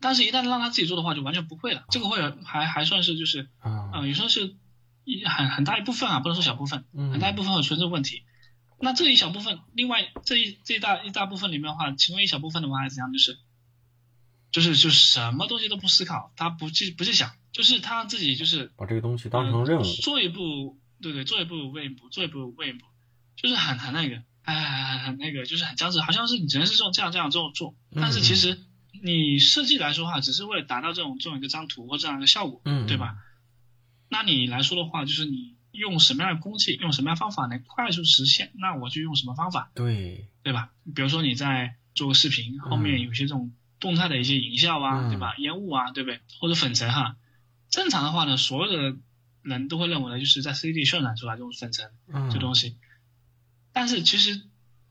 [0.00, 1.84] 但是一旦让他自己做的话，就完全不会了。
[1.90, 4.56] 这个会还还算是就是啊呃，也算是
[5.04, 8.24] 一很很大一部分啊，不能说小部分，嗯很大一部分会存在问题。
[8.82, 13.12] 那这一小部分，另外这一这一大一大部分里面的话，其中一小部分的话，还是怎样？
[13.12, 13.38] 就是
[14.50, 19.82] 就是就是什么东西都不思考，他不去不去想，就是他自己就是把这个东西当成任务。
[19.82, 22.86] 做一步，对对，做一步为一步，做一步为一步，
[23.36, 28.58] 就是很很那个，哎，那个，就是很僵直，好像是你只能是这种这样这样这种做，但是其实
[29.02, 33.16] 你设计来说的话，只是为了达到这种这种一个张图或这样一个效果，嗯对吧？
[34.08, 40.70] 那你来说的话，就是你用什么样的工具，用什么样的方法能快速实现，那我就用什么方法，对，对吧？
[40.94, 45.34] 比如说你在做个视频，后面有些这种动态的一些营销啊，嗯对吧？
[45.38, 46.20] 烟雾啊，对不对？
[46.40, 47.16] 或者粉尘哈，
[47.70, 48.96] 正常的话呢，所有的
[49.42, 52.76] 人都会认为呢，就是在 CCD 渲染出来这种粉尘嗯，这东西。
[53.72, 54.42] 但是其实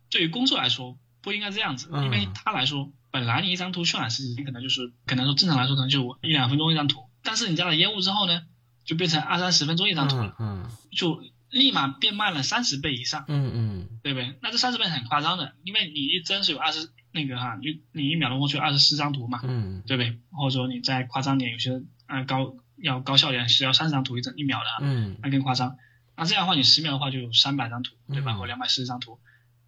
[0.09, 8.41] 对于工作来说，不应该这样子，嗯因为它来说，本来你一张图渲染时间可能就是可能说正常来说可能就一两分钟一张图，但是你加了烟雾之后呢，
[8.85, 13.25] 就变成二三十分钟一张图了，嗯就立马变慢了三十倍以上。
[13.27, 14.35] 嗯嗯对不对？
[14.41, 20.19] 那这三十倍很夸张的，因为你一帧是有二十那个哈，你你一秒钟过去二十四张图嘛，嗯对不对？
[20.31, 25.75] 或者说你再夸张点，有些呃高要高效点是要三十张图一帧一秒的啊，嗯那更夸张。
[26.19, 28.33] 那这样的话，你十秒的话就有三百张图，对吧？
[28.33, 29.19] 嗯或两百四十张图，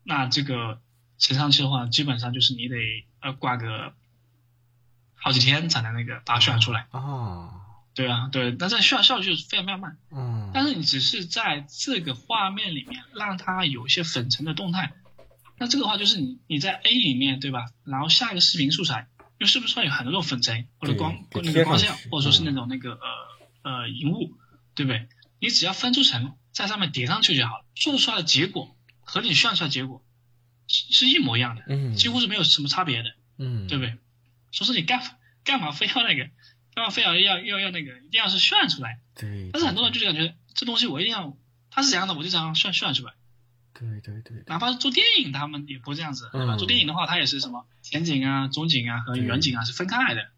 [0.03, 0.81] 那这个
[1.17, 2.75] 乘上去的话，基本上就是你得
[3.21, 3.93] 呃挂个
[5.15, 6.87] 好几天才能那个把它渲染出来。
[6.91, 7.51] 啊。
[7.93, 9.97] 对啊，对，但这渲染效率就是非常非常慢。
[10.11, 10.51] 嗯。
[10.53, 14.93] 但是你只是在这个画面里面让它有一些粉尘的动态，
[15.57, 17.65] 那这个话就是你你在 A 里面对吧？
[17.83, 22.99] 然后下一个视频素材，因为视频素材有很多种粉尘或者光那个光线，或者说是那种那个呃
[23.71, 24.37] 呃荧幕，
[24.73, 25.07] 对不对？
[25.39, 30.03] 你只要分出层在上面叠上去就好了，做出来的结果和你算出来的结果
[30.67, 33.97] 是是一模一样的，嗯，几乎是没有什么差别的，嗯，对不对？
[34.51, 35.01] 所以说你干
[35.43, 36.29] 干嘛非要那个？
[36.73, 37.97] 干嘛非要要要要那个？
[37.99, 38.99] 一定要是算出来。
[39.13, 39.49] 对。
[39.51, 41.37] 但是很多人就是感觉这东西我一定要，
[41.69, 43.13] 它是怎样的我就这样算算出来。
[43.73, 44.43] 对对对。
[44.47, 46.55] 哪怕是做电影，他们也不这样子，对吧？
[46.55, 50.29] 做电影的话，它也是什么前景啊、中景啊和远景啊是分开来的，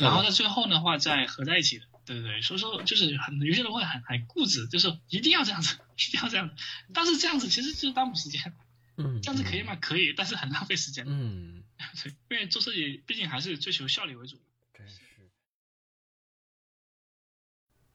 [0.00, 1.84] 然后在最后的话再合在一起的。
[2.06, 6.54] 对对对，所以说就是很有些人会很很固执，就是一定要这样子， 一定要这样子。
[6.94, 8.54] 但是这样子其实就是耽误时间。
[8.96, 9.20] 嗯。
[9.20, 9.76] 这样子可以吗？
[9.76, 11.04] 可以，但是很浪费时间。
[11.06, 11.64] 嗯。
[12.02, 14.40] 对，因为做设计毕竟还是追求效率为主。
[14.72, 14.96] 真是。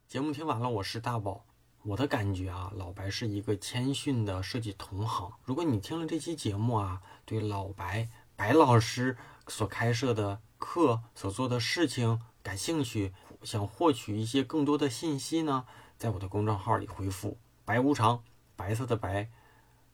[0.07, 1.47] 节目听完了，我是大宝。
[1.83, 5.33] 我的感觉啊，老白是一个谦逊的设计同行。
[5.45, 13.13] 如果你听了这期节目啊，对老白白老师所开设的课、所做的事情感兴趣，
[13.43, 15.65] 想获取一些更多的信息呢，
[15.97, 18.23] 在我的公众号里回复“白无常”，
[18.55, 19.29] 白色的白，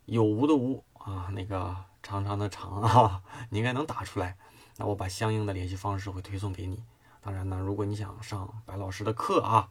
[0.06, 4.38] 有无的无啊，那个长长的长啊，你应该能打出来。
[4.78, 6.84] 那我把相应的联系方式会推送给你。
[7.22, 9.70] 当然呢，如果你想上白老师的课啊，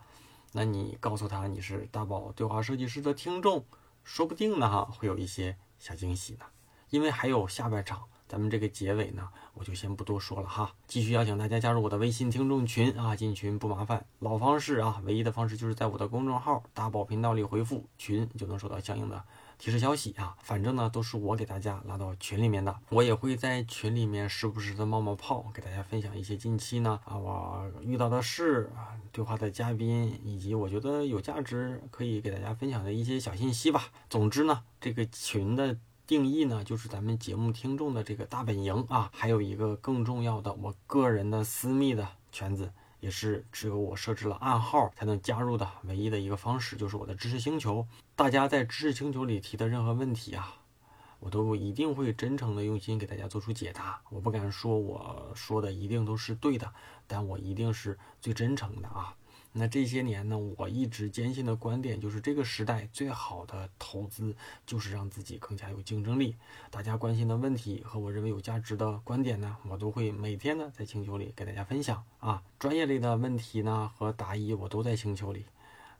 [0.52, 3.64] 那你告诉他你是大宝对话设计师的听众，
[4.04, 6.46] 说不定呢哈会有一些小惊喜呢。
[6.90, 10.72] 因为还有下半场，咱们这个结尾呢，我就先不多说了哈。
[10.86, 19.22] 继续邀请大家加入我的微信听众群啊，进群不麻烦，老方式啊，唯一的方式就是在我的公众号大宝频道里回复群，就能收到相应的。
[19.58, 33.84] 提示消息啊，反正呢都是我给大家拉到群里面的，我也会在群里面时不时的冒冒泡，给大家分享一些近期呢啊我遇到的事啊，对话的嘉宾，以及我觉得有价值可以给大家分享的一些小信息吧。
[34.10, 35.74] 总之呢，这个群的
[36.06, 42.72] 定义呢，就是咱们节目听众的这个大本营啊，还有一个更重要的，我个人的私密的圈子。
[42.98, 47.86] 也是只有我设置了暗号才能加入的唯一的一个方式，就是我的知识星球。
[48.16, 50.56] 大家在知识星球里提的任何问题啊，
[51.20, 54.00] 我都一定会真诚的用心给大家做出解答。
[54.08, 56.72] 我不敢说我说的一定都是对的，
[57.06, 59.14] 但我一定是最真诚的啊。
[59.58, 64.36] 那这些年呢，我一直坚信的观点就是，这个时代最好的投资
[64.66, 66.36] 就是让自己更加有竞争力。
[66.70, 72.42] 大家关心的问题和我认为有价值的观点呢，我都会每天呢在星球里给大家分享啊。
[72.58, 75.46] 专业类的问题呢和答疑我都在星球里，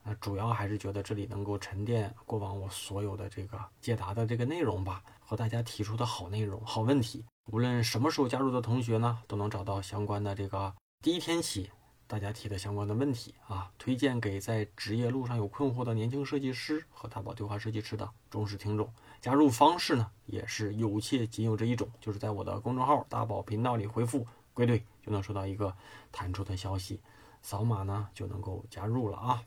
[0.03, 7.25] 那，主要还是觉得这里能够沉淀过往我所有的这个解答的这个内容吧，和大家提出的好内容、好问题。
[7.51, 11.71] 无论什么时候加入的同学呢，都能找到相关的这个第一天起。
[12.07, 18.89] 大家提的相关的问题啊，推荐给在职业路上有困惑的年轻设计师和大宝对话设计师的忠实听众。
[19.19, 25.75] 加入方式呢，也是有且仅有这一种，就是在我的公众号大宝频道里回复“归队”，就能收到一个
[26.11, 27.01] 弹出的消息，
[27.41, 29.43] 扫码呢就能够加入了啊。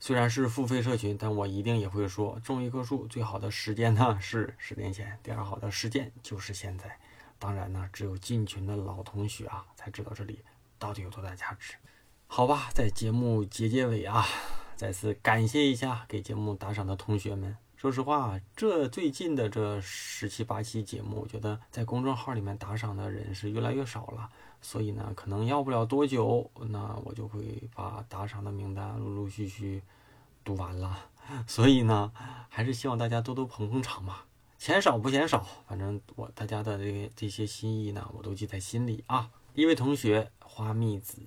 [0.00, 6.98] 虽然是付费社群，但我一定也会说，种一棵树最好的时间呢是十年前，第二好的时间就是现在。
[7.38, 10.40] 当然呢，只有进群的老同学啊才知道这里。
[10.82, 11.74] 到底有多大价值？
[12.26, 14.26] 好吧，在节目结结尾啊，
[14.74, 17.56] 再次感谢一下给节目打赏的同学们。
[17.76, 24.28] 说实话，这最近的这十七八期节目，我觉得在公众号里面打赏的人是越来越少了，
[24.60, 29.80] 所以呢，可能要不了多久，那我就会把打赏的名单陆陆续续
[30.42, 30.98] 读完了。
[31.46, 32.10] 所以呢，
[32.48, 34.22] 还是希望大家多多捧捧场嘛，
[34.58, 39.30] 钱少不嫌少，反正我大家的这这些心意呢，我都记在心里啊。
[39.54, 41.18] 一位同学花蜜子，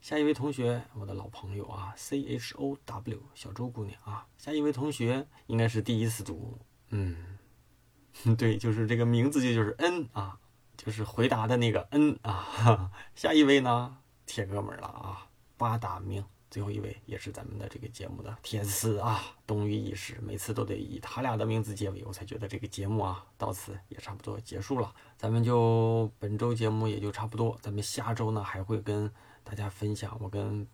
[0.00, 6.56] 下一位同学我的老朋友啊，C H O W 小周姑娘啊，下一位同学应该是第一次读，
[6.90, 7.36] 嗯，
[8.38, 10.38] 对，就是这个名字就就是 N 啊，
[10.76, 16.24] 就是回答的那个 N 啊， 下一位呢，铁哥们了啊，八大名。
[16.54, 24.94] 最后一位也是咱们的这个节目的铁丝啊，冬雨已逝，每次都得以他俩的名字结尾，我才觉得这个节目啊到此也差不多结束了。
[25.16, 30.64] 咱们就本周节目也就差不多，咱们下周呢还会跟大家分享我跟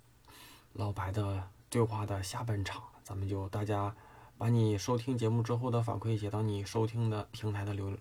[0.75, 2.83] 老白的对话的下半场。
[3.03, 3.97] 咱们就大家
[4.37, 7.97] 把你收听节目之后的反馈写到你收听的平台的留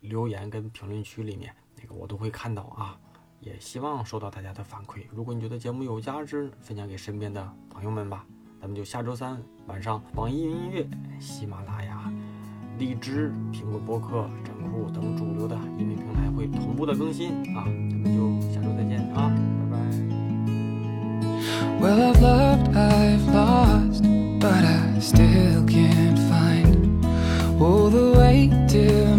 [0.00, 2.98] 留言跟评论区里面，那个我都会看到啊。
[3.42, 5.02] 也希望收到大家的反馈。
[5.12, 8.24] 如果你觉得节目有价值，分享给身边的朋友们吧。
[8.60, 10.86] 咱们就下周三晚上，网易云音乐、
[11.18, 12.08] 喜马拉雅、
[12.78, 19.28] 荔枝、苹果播客、站酷等主流的音频平台会同步的更新啊，咱们就下周再见啊，
[19.58, 19.82] 拜拜。
[21.80, 24.04] Well, I've loved, I've lost,
[24.38, 27.04] but I still can't find
[27.58, 29.16] all the way to